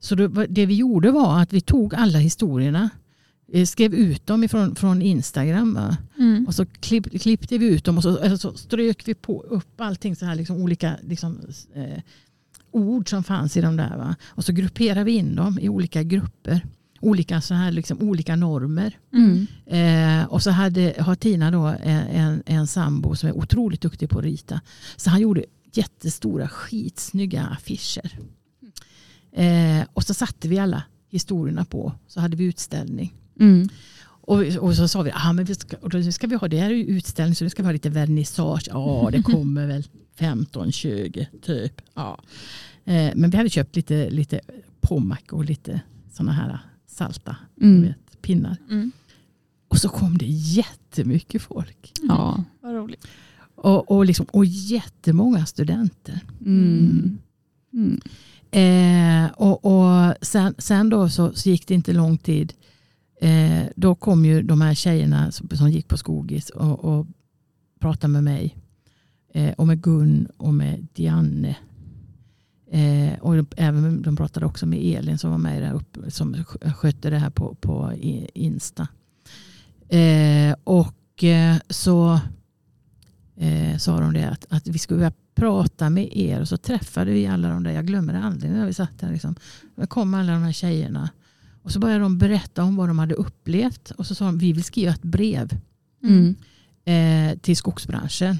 [0.00, 2.90] Så var- det vi gjorde var att vi tog alla historierna,
[3.52, 5.78] eh, skrev ut dem ifrån, från Instagram.
[6.18, 6.44] Mm.
[6.46, 10.16] Och så klipp, klippte vi ut dem och så, så strök vi på upp allting
[10.16, 11.40] så här liksom olika liksom,
[11.74, 12.02] eh,
[12.70, 13.96] ord som fanns i de där.
[13.96, 14.16] Va?
[14.26, 16.66] Och så grupperade vi in dem i olika grupper.
[17.00, 18.98] Olika, så här, liksom, olika normer.
[19.12, 19.46] Mm.
[19.66, 24.10] Eh, och så hade, har Tina då en, en, en sambo som är otroligt duktig
[24.10, 24.60] på att rita.
[24.96, 28.18] Så han gjorde jättestora skitsnygga affischer.
[29.32, 31.92] Eh, och så satte vi alla historierna på.
[32.06, 33.14] Så hade vi utställning.
[33.40, 33.68] Mm.
[34.28, 36.58] Och, och så sa vi, ah, men vi ska, och då ska vi ha, det
[36.58, 38.68] här är ju utställning så nu ska vi ha lite vernissage.
[38.70, 39.84] Ja, det kommer väl
[40.18, 41.82] 15-20 typ.
[41.94, 42.18] Ja.
[42.84, 44.40] Eh, men vi hade köpt lite, lite
[44.80, 45.80] pommac och lite
[46.12, 47.82] sådana här salta Mm.
[47.82, 48.56] vet, pinnar.
[48.70, 48.92] Mm.
[49.68, 51.92] Och så kom det jättemycket folk.
[52.02, 52.44] Ja.
[52.60, 53.06] Vad roligt.
[53.54, 56.20] Och, och, liksom, och jättemånga studenter.
[56.40, 57.18] Mm.
[57.72, 58.00] Mm.
[58.50, 62.52] Eh, och och sen, sen då så, så gick det inte lång tid.
[63.20, 67.06] Eh, då kom ju de här tjejerna som, som gick på Skogis och, och
[67.80, 68.56] pratade med mig.
[69.34, 71.56] Eh, och med Gun och med Dianne.
[72.70, 76.44] Eh, och de, även, de pratade också med Elin som var med där uppe, som
[76.76, 77.92] skötte det här på, på
[78.34, 78.88] Insta.
[79.88, 82.20] Eh, och eh, så
[83.36, 87.10] eh, sa de det att, att vi skulle vilja prata med er och så träffade
[87.10, 89.12] vi alla de där, jag glömmer det aldrig när vi satt där.
[89.12, 89.34] Liksom.
[89.76, 91.10] Då kom alla de här tjejerna
[91.68, 94.52] och så började de berätta om vad de hade upplevt och så sa de vi
[94.52, 95.60] vill skriva ett brev
[96.02, 96.34] Mm.
[96.84, 98.36] eh, till skogsbranschen.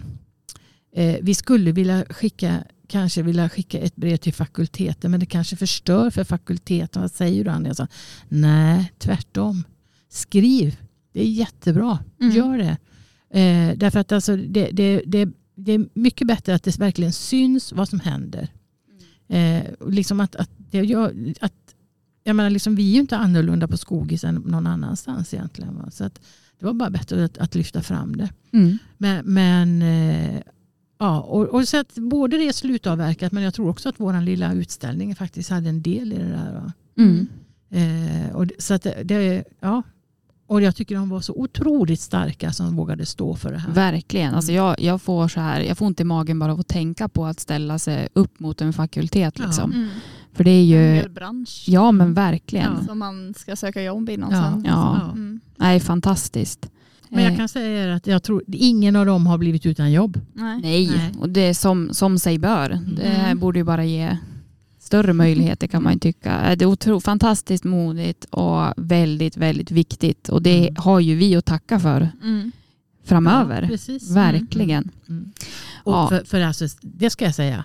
[0.96, 5.56] Eh, vi skulle vilja skicka, kanske vilja skicka ett brev till fakulteten men det kanske
[5.56, 7.02] förstör för fakulteten.
[7.02, 7.68] Vad säger du?
[7.68, 7.86] Jag sa,
[8.28, 9.64] nej tvärtom.
[10.08, 10.76] Skriv,
[11.12, 11.98] det är jättebra.
[12.20, 12.36] Mm.
[12.36, 12.76] Gör det.
[13.40, 17.72] Eh, därför att alltså, det, det, det, det är mycket bättre att det verkligen syns
[17.72, 18.48] vad som händer.
[19.28, 20.96] Eh, och liksom att, att, det
[21.40, 21.67] att
[22.28, 25.76] jag menar, liksom, vi är ju inte annorlunda på skogis än någon annanstans egentligen.
[25.76, 25.90] Va?
[25.90, 26.20] Så att,
[26.58, 28.28] det var bara bättre att, att lyfta fram det.
[28.52, 28.78] Mm.
[28.98, 30.40] Men, men eh,
[30.98, 34.20] ja, och, och så att både det är slutavverkat men jag tror också att vår
[34.20, 36.52] lilla utställning faktiskt hade en del i det där.
[36.52, 36.72] Va?
[36.98, 37.28] Mm.
[37.70, 39.82] Eh, och så att det, det, ja.
[40.46, 43.72] Och jag tycker de var så otroligt starka som vågade stå för det här.
[43.72, 44.34] Verkligen.
[44.34, 44.64] Alltså Mm.
[44.64, 47.26] jag, jag, får så här, jag får ont i magen bara av att tänka på
[47.26, 49.38] att ställa sig upp mot en fakultet.
[49.38, 49.44] Ja.
[49.46, 49.72] Liksom.
[49.72, 49.88] Mm.
[50.38, 52.72] För det är En ju, hel bransch ja men verkligen.
[52.80, 52.86] Ja.
[52.86, 54.42] som man ska söka jobb inom Ja.
[54.52, 54.64] sen.
[54.66, 54.98] Ja.
[55.00, 55.10] Ja.
[55.12, 55.40] Mm.
[55.56, 56.70] Nej, fantastiskt.
[57.08, 59.92] Men jag Eh, kan säga er att jag tror ingen av dem har blivit utan
[59.92, 60.20] jobb.
[60.32, 60.60] Nej.
[60.62, 61.12] Nej, Nej.
[61.18, 62.78] och det är som, som sig bör.
[62.96, 63.38] Det Mm.
[63.38, 64.16] borde ju bara ge
[64.78, 66.40] större möjligheter kan man ju tycka.
[66.50, 70.28] Eh, Det är otro, fantastiskt modigt och väldigt, väldigt viktigt.
[70.28, 70.74] Och det Mm.
[70.78, 72.52] har ju vi att tacka för Mm.
[73.04, 73.62] framöver.
[73.62, 74.10] Ja, precis.
[74.16, 74.90] Verkligen.
[75.08, 75.32] Mm.
[75.84, 76.08] Och Ja.
[76.08, 77.64] för, för alltså, det ska jag säga.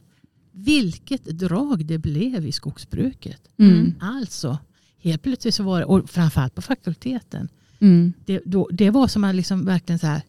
[0.56, 3.42] Vilket drag det blev i skogsbruket.
[3.58, 3.94] Mm.
[4.00, 4.58] Alltså,
[5.00, 7.50] helt plötsligt så var det, och framförallt på fakulteten.
[7.80, 8.14] Mm.
[8.26, 10.22] Det, då, det var som att liksom verkligen så här.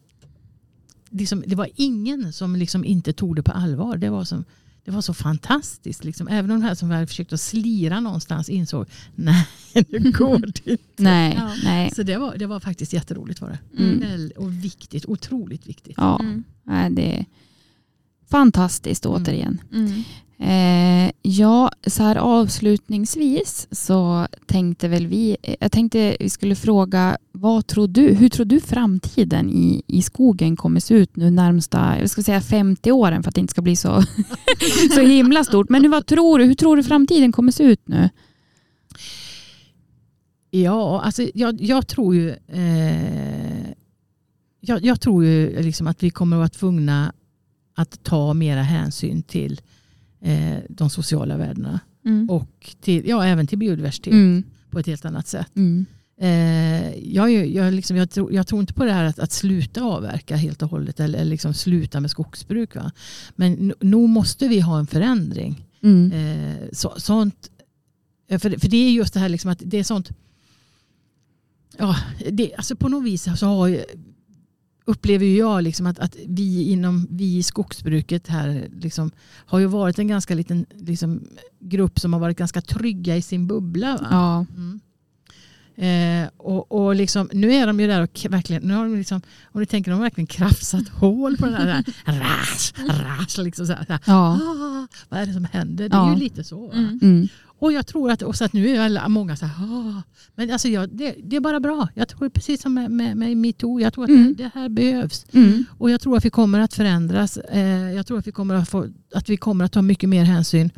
[1.09, 3.97] Liksom, det var ingen som liksom inte tog det på allvar.
[3.97, 4.43] Det var, som,
[4.85, 6.03] det var så fantastiskt.
[6.03, 6.27] Liksom.
[6.27, 9.47] Även de här som hade försökt att slira någonstans insåg nej,
[9.89, 10.83] nu går det inte.
[11.03, 11.51] Nej, Ja.
[11.63, 11.91] nej.
[11.95, 13.41] Så det var, det var faktiskt jätteroligt.
[13.41, 13.83] Var det.
[13.83, 14.31] Mm.
[14.37, 15.93] Och viktigt, otroligt viktigt.
[15.97, 16.43] Ja, Mm.
[16.63, 17.25] nej, det är
[18.29, 19.21] fantastiskt Mm.
[19.21, 19.61] återigen.
[19.73, 20.03] Mm.
[20.39, 27.67] Eh, ja, så här avslutningsvis så tänkte väl vi, jag tänkte vi skulle fråga, vad
[27.67, 32.09] tror du, hur tror du framtiden i, i skogen kommer se ut nu närmsta, jag
[32.09, 34.03] ska säga 50 åren för att det inte ska bli så,
[34.95, 35.69] så himla stort.
[35.69, 38.09] Men hur, vad tror du, hur tror du framtiden kommer se ut nu?
[40.51, 43.69] Ja, alltså jag, jag tror ju eh,
[44.59, 47.13] jag, jag tror ju liksom att vi kommer att vara tvungna
[47.75, 49.61] att ta mera hänsyn till
[50.21, 52.29] eh, de sociala värdena Mm.
[52.29, 54.43] och till, ja, även till biodiversitet Mm.
[54.69, 55.47] på ett helt annat sätt.
[55.55, 55.85] Mm.
[56.21, 59.81] Eh, jag, jag, liksom, jag, tror, jag tror inte på det här att, att sluta
[59.83, 62.75] avverka helt och hållet eller, eller liksom sluta med skogsbruk.
[62.75, 62.91] Va?
[63.35, 65.65] Men no- nog måste vi ha en förändring.
[65.83, 66.11] Mm.
[66.11, 67.49] Eh, så, sånt,
[68.29, 70.09] för, för det är just det här liksom att det är sånt.
[71.77, 71.95] Ja,
[72.31, 73.85] det, alltså på något vis så har,
[74.85, 79.11] upplever jag liksom att, att vi inom vi i skogsbruket här liksom,
[79.45, 81.27] har ju varit en ganska liten liksom,
[81.59, 83.97] grupp som har varit ganska trygga i sin bubbla.
[83.97, 84.07] Va?
[84.11, 84.45] Ja.
[84.55, 84.79] Mm.
[85.77, 89.21] Eh, och, och liksom, nu är de ju där och verkligen, nu har de liksom,
[89.51, 92.73] om ni tänker, de har verkligen krafsat hål på den här, här ras,
[93.19, 94.01] ras, liksom så här, så här.
[94.05, 94.33] Ja.
[94.33, 95.89] Ah, vad är det som händer?
[95.89, 96.13] Det är Ja.
[96.13, 96.71] ju lite så.
[96.71, 96.99] Mm.
[97.01, 97.27] Mm.
[97.59, 100.01] Och jag tror att, och så att nu är alla, många så här, ah.
[100.35, 101.87] men alltså jag, det, det är bara bra.
[101.93, 104.35] Jag tror precis som med, med, med metoo, jag tror att Mm.
[104.37, 105.25] det, det här behövs.
[105.31, 105.65] Mm.
[105.77, 107.37] Och jag tror att vi kommer att förändras.
[107.37, 110.23] Eh, jag tror att vi kommer att, få, att vi kommer att ta mycket mer
[110.23, 110.69] hänsyn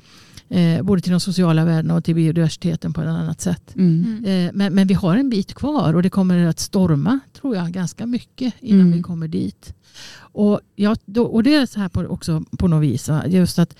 [0.49, 3.75] eh, både till de sociala värdena och till biodiversiteten på ett annat sätt.
[3.75, 4.05] Mm.
[4.05, 4.47] Mm.
[4.47, 7.71] Eh, men, men vi har en bit kvar och det kommer att storma tror jag
[7.71, 8.97] ganska mycket innan Mm.
[8.97, 9.73] vi kommer dit.
[10.17, 13.09] Och, jag, då, och det är så här på, också på något vis.
[13.09, 13.27] Va?
[13.27, 13.75] Just att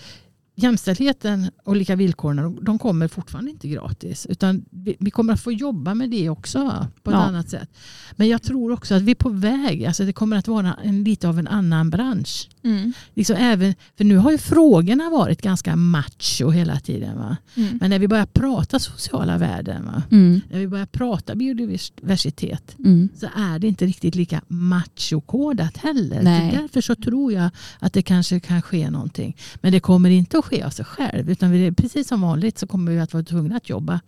[0.60, 4.26] jämställdheten och lika villkoren de kommer fortfarande inte gratis.
[4.30, 4.66] Utan
[5.00, 7.24] vi, kommer att få jobba med det också på ett Ja.
[7.24, 7.70] annat sätt.
[8.16, 9.86] Men jag tror också att vi är på väg.
[9.86, 12.50] Alltså det kommer att vara en, lite av en annan bransch.
[12.64, 12.94] Mm.
[13.14, 17.18] Liksom även, för nu har ju frågorna varit ganska macho hela tiden.
[17.18, 17.38] Va?
[17.56, 17.78] Mm.
[17.82, 20.04] Men när vi börjar prata sociala värden, va?
[20.12, 20.42] Mm.
[20.50, 23.10] när vi börjar prata biodiversitet Mm.
[23.20, 26.24] så är det inte riktigt lika machokodat heller.
[26.52, 27.50] Därför så tror jag
[27.80, 29.38] att det kanske kan ske någonting.
[29.62, 31.30] Men det kommer inte att ske av sig själv.
[31.30, 34.00] Utan vi, precis som vanligt så kommer vi att vara tvungna att jobba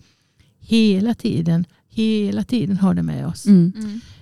[0.60, 1.66] hela tiden.
[1.90, 3.46] Hela tiden har det med oss.
[3.46, 3.74] Mm.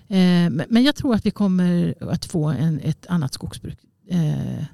[0.08, 0.60] Mm.
[0.60, 3.80] Eh, men, jag tror att vi kommer att få en, ett annat skogsbruk.
[4.10, 4.66] Eh,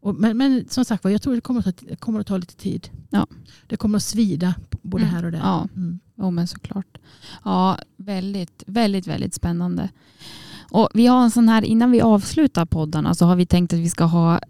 [0.00, 2.36] och, men, men som sagt jag tror det kommer att ta, det kommer att ta
[2.36, 2.90] lite tid.
[3.10, 3.26] Ja.
[3.66, 5.14] Det kommer att svida både Mm.
[5.14, 5.38] här och där.
[5.38, 5.68] Ja.
[5.76, 6.00] Mm.
[6.18, 6.98] Jo men såklart.
[7.44, 9.88] Ja, väldigt, väldigt, väldigt spännande.
[10.70, 13.78] Och vi har en sån här, innan vi avslutar poddarna så har vi tänkt att
[13.78, 14.40] vi ska ha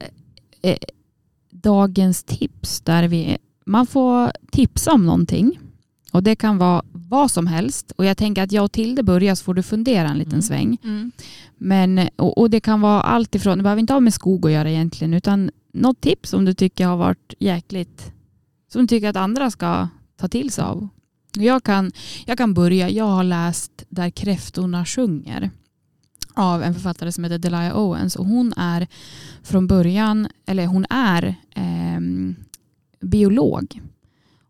[0.62, 0.76] eh,
[1.62, 5.58] dagens tips där vi, man får tipsa om någonting.
[6.12, 7.92] Och det kan vara vad som helst.
[7.96, 10.42] Och jag tänker att jag och Tilde börjar så får du fundera en liten Mm.
[10.42, 10.78] sväng.
[10.84, 11.12] Mm.
[11.58, 14.52] Men, och, och det kan vara allt ifrån, det behöver inte ha med skog att
[14.52, 18.12] göra egentligen, utan något tips som du tycker har varit jäkligt,
[18.72, 20.88] som du tycker att andra ska ta till sig av.
[21.36, 21.92] Jag kan,
[22.26, 25.50] jag kan börja, jag har läst Där kräftorna sjunger
[26.40, 28.16] av en författare som heter Delia Owens.
[28.16, 28.86] Och hon är
[29.42, 32.00] från början, eller hon är eh,
[33.00, 33.80] biolog.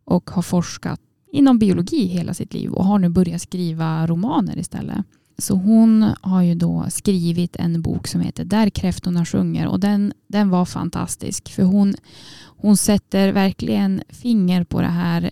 [0.04, 1.00] Och har forskat
[1.32, 5.06] inom biologi hela sitt liv och har nu börjat skriva romaner istället.
[5.38, 9.66] Så hon har ju då skrivit en bok som heter Där kräftorna sjunger.
[9.66, 11.52] Och den, den var fantastisk.
[11.52, 11.94] För hon,
[12.56, 15.30] hon sätter verkligen finger på det här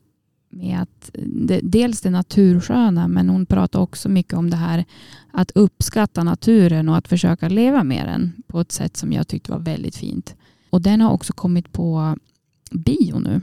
[0.51, 4.85] med att det, dels det natursköna men hon pratar också mycket om det här
[5.31, 9.51] att uppskatta naturen och att försöka leva med den på ett sätt som jag tyckte
[9.51, 10.37] var väldigt fint.
[10.71, 12.17] Och den har också kommit på
[12.71, 13.41] bio nu.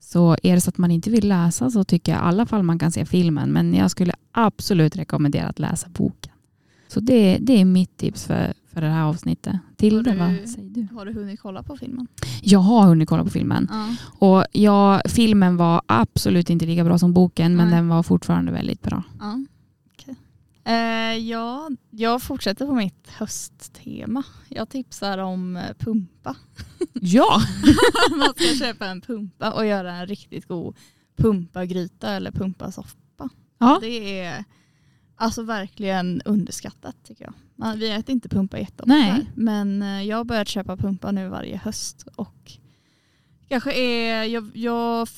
[0.00, 2.62] Så är det så att man inte vill läsa så tycker jag i alla fall
[2.62, 3.52] man kan se filmen.
[3.52, 6.32] Men jag skulle absolut rekommendera att läsa boken.
[6.88, 9.56] Så det, det är mitt tips för, för det här avsnittet.
[9.76, 10.88] Tilde, du- vad säger du?
[10.94, 12.06] Har du hunnit kolla på filmen?
[12.42, 13.68] Jag har hunnit kolla på filmen.
[13.70, 13.94] Ja.
[14.28, 17.76] Och ja, filmen var absolut inte lika bra som boken men Nej.
[17.76, 19.02] den var fortfarande väldigt bra.
[19.20, 19.44] Ja.
[19.92, 20.14] okej.
[20.64, 24.22] Eh, ja, jag fortsätter på mitt hösttema.
[24.48, 26.36] Jag tipsar om eh, pumpa.
[27.00, 27.40] Ja!
[28.10, 30.76] Man ska köpa en pumpa och göra en riktigt god
[31.16, 33.28] pumpagryta eller pumpasoppa.
[33.58, 33.78] ja.
[33.80, 34.44] Det är
[35.16, 37.34] alltså verkligen underskattat tycker jag.
[37.76, 39.30] Vi äter inte pumpa jätteofta Nej.
[39.34, 42.52] men eh, jag har börjat köpa pumpa nu varje höst och
[43.48, 45.08] kanske är, jag, jag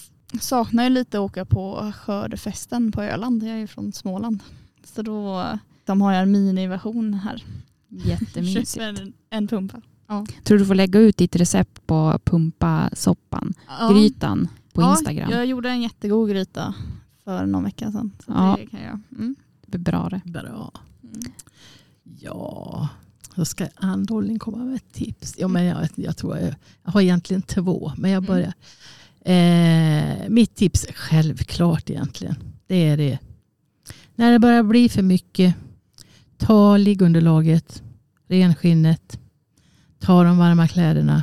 [0.40, 3.42] saknar ju lite att åka på skördefesten på Öland.
[3.42, 4.42] Jag är ju från Småland.
[4.84, 5.44] Så då
[5.84, 7.44] de har jag en miniversion här.
[7.88, 8.70] Jättemysigt.
[8.74, 9.80] Köper en, en pumpa.
[10.44, 13.92] Tror du får lägga ut ditt recept på pumpasoppan, Ja.
[13.92, 15.30] grytan på Ja, Instagram.
[15.30, 16.74] Jag gjorde en jättegod gryta
[17.24, 18.12] för någon vecka sedan.
[18.26, 18.56] Så Ja.
[18.60, 19.00] det kan jag.
[19.18, 19.36] Mm.
[19.66, 20.20] Det blir bra det.
[20.24, 20.72] Bra.
[21.02, 21.20] Mm.
[22.20, 22.88] Ja,
[23.34, 25.34] då ska Ann Dolling komma med ett tips.
[25.38, 26.54] Ja, men jag, jag tror jag,
[26.84, 28.26] jag har egentligen två, men jag Mm.
[28.28, 28.52] börjar.
[29.24, 32.34] Eh, mitt tips är självklart egentligen.
[32.66, 33.18] Det är det.
[34.14, 35.54] När det börjar bli för mycket,
[36.38, 37.82] ta liggunderlaget,
[38.28, 39.18] renskinnet,
[39.98, 41.22] ta de varma kläderna.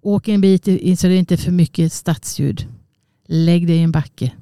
[0.00, 0.64] Åk en bit
[1.00, 2.66] så det inte är för mycket stadsljud.
[3.26, 4.32] Lägg dig i en backe.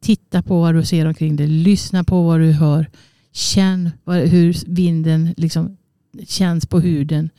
[0.00, 1.46] Titta på vad du ser omkring dig.
[1.46, 2.90] Lyssna på vad du hör.
[3.36, 5.76] Känn hur vinden liksom
[6.26, 7.30] känns på huden.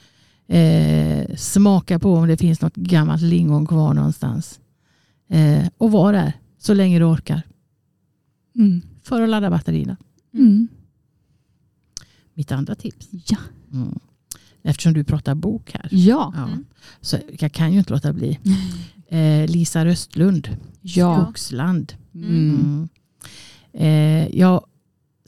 [0.48, 4.60] Eh, smaka på om det finns något gammalt lingon kvar någonstans.
[5.30, 7.42] Eh, och var där så länge du orkar.
[8.56, 8.82] Mm.
[9.04, 9.98] För att ladda batterierna.
[10.34, 10.68] Mm.
[12.34, 13.08] Mitt andra tips.
[13.26, 13.38] Ja.
[13.74, 14.00] Mm.
[14.64, 15.88] Eftersom du pratar bok här.
[15.92, 16.34] Ja.
[16.36, 16.48] Ja.
[16.48, 16.66] Mm.
[17.02, 18.40] Så jag kan ju inte låta bli.
[19.10, 20.58] Eh, Lisa Röstlund.
[20.82, 21.24] Ja.
[21.24, 21.94] Skogsland.
[22.14, 22.30] Mm.
[22.34, 22.90] Mm.
[23.74, 24.66] Eh, jag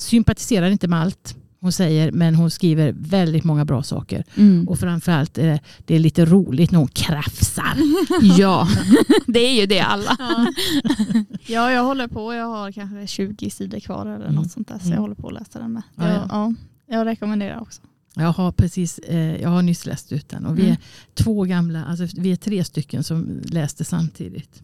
[0.02, 4.24] sympatiserar inte med allt hon säger men hon skriver väldigt många bra saker.
[4.36, 4.68] Mm.
[4.68, 7.78] Och framförallt eh, det är lite roligt när hon krafsar.
[8.38, 8.68] Ja,
[9.28, 10.16] det är ju det alla.
[10.20, 10.54] Ja.
[11.47, 12.34] ja, jag håller på.
[12.34, 14.36] Jag har kanske 20 sidor kvar eller Mm.
[14.36, 14.78] något sånt där.
[14.80, 14.93] Så Mm.
[14.95, 15.84] jag håller på att läsa den med.
[15.95, 16.26] Ja, Jag, ja.
[16.30, 16.54] ja.
[16.97, 17.82] jag rekommenderar också.
[18.16, 20.72] Jag har precis, eh, jag har nyss läst ut den och vi Mm.
[20.74, 20.78] är
[21.24, 24.62] två gamla, alltså vi är tre stycken som läste samtidigt.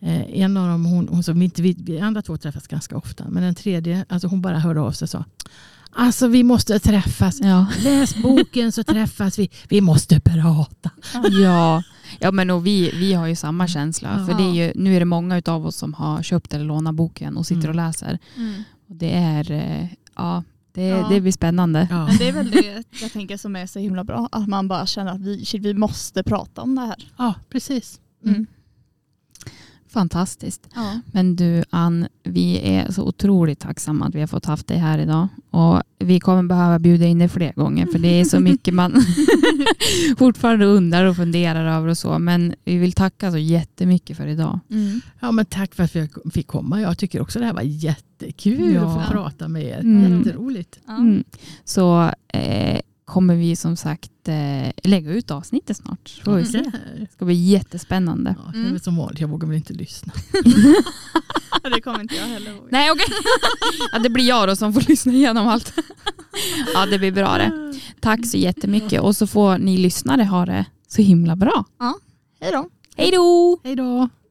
[0.00, 2.96] Eh, en av dem, hon, hon som vi inte, vi, vi andra två träffas ganska
[2.96, 5.24] ofta, men den tredje, alltså hon bara hörde av sig och sa
[5.92, 7.40] Alltså vi måste träffas.
[7.40, 7.66] Ja.
[7.82, 9.50] Läs boken så träffas vi.
[9.68, 10.90] Vi måste prata.
[11.42, 11.82] Ja,
[12.18, 14.16] ja men och vi, vi har ju samma känsla.
[14.18, 14.26] Ja.
[14.26, 16.94] För det är ju, nu är det många av oss som har köpt eller lånat
[16.94, 17.70] boken och sitter Mm.
[17.70, 18.18] och läser.
[18.88, 19.86] Och det är, eh,
[20.16, 20.42] ja,
[20.72, 21.08] det, Ja.
[21.10, 21.86] det blir spännande.
[21.90, 22.06] Ja.
[22.06, 24.28] Men det är väl det jag tänker som är så himla bra.
[24.32, 27.08] Att man bara känner att vi, vi måste prata om det här.
[27.18, 28.00] ja, precis.
[28.24, 28.46] Mm.
[29.90, 30.68] Fantastiskt.
[30.74, 31.00] Ja.
[31.12, 34.98] Men du Ann, vi är så otroligt tacksamma att vi har fått haft dig här
[34.98, 35.28] idag.
[35.50, 38.92] Och vi kommer behöva bjuda in dig fler gånger för det är så mycket man
[40.18, 42.18] fortfarande undrar och funderar över och så.
[42.18, 44.60] Men vi vill tacka så jättemycket för idag.
[44.70, 45.00] Mm.
[45.20, 46.80] Ja, men tack för att jag fick komma.
[46.80, 48.82] Jag tycker också det här var jättekul Ja.
[48.82, 49.78] att få prata med er.
[49.80, 50.18] Mm.
[50.18, 50.78] Jätteroligt.
[50.88, 51.24] Mm.
[51.64, 56.20] Så eh, kommer vi som sagt eh, lägga ut avsnittet snart.
[56.24, 56.58] Får vi se.
[56.98, 58.34] Det ska bli jättespännande.
[58.38, 58.72] Ja, det är Mm.
[58.72, 60.12] väl som vanligt, jag vågar väl inte lyssna.
[61.74, 62.68] Det kommer inte jag heller ihåg.
[62.70, 63.04] Nej okej.
[63.92, 65.72] ja, det blir jag då som får lyssna igenom allt.
[66.74, 67.74] ja det blir bra det.
[68.00, 71.64] Tack så jättemycket och så får ni lyssnare ha det så himla bra.
[72.40, 72.68] Hej då.
[72.96, 73.58] Hej då!
[73.64, 74.08] Hej då!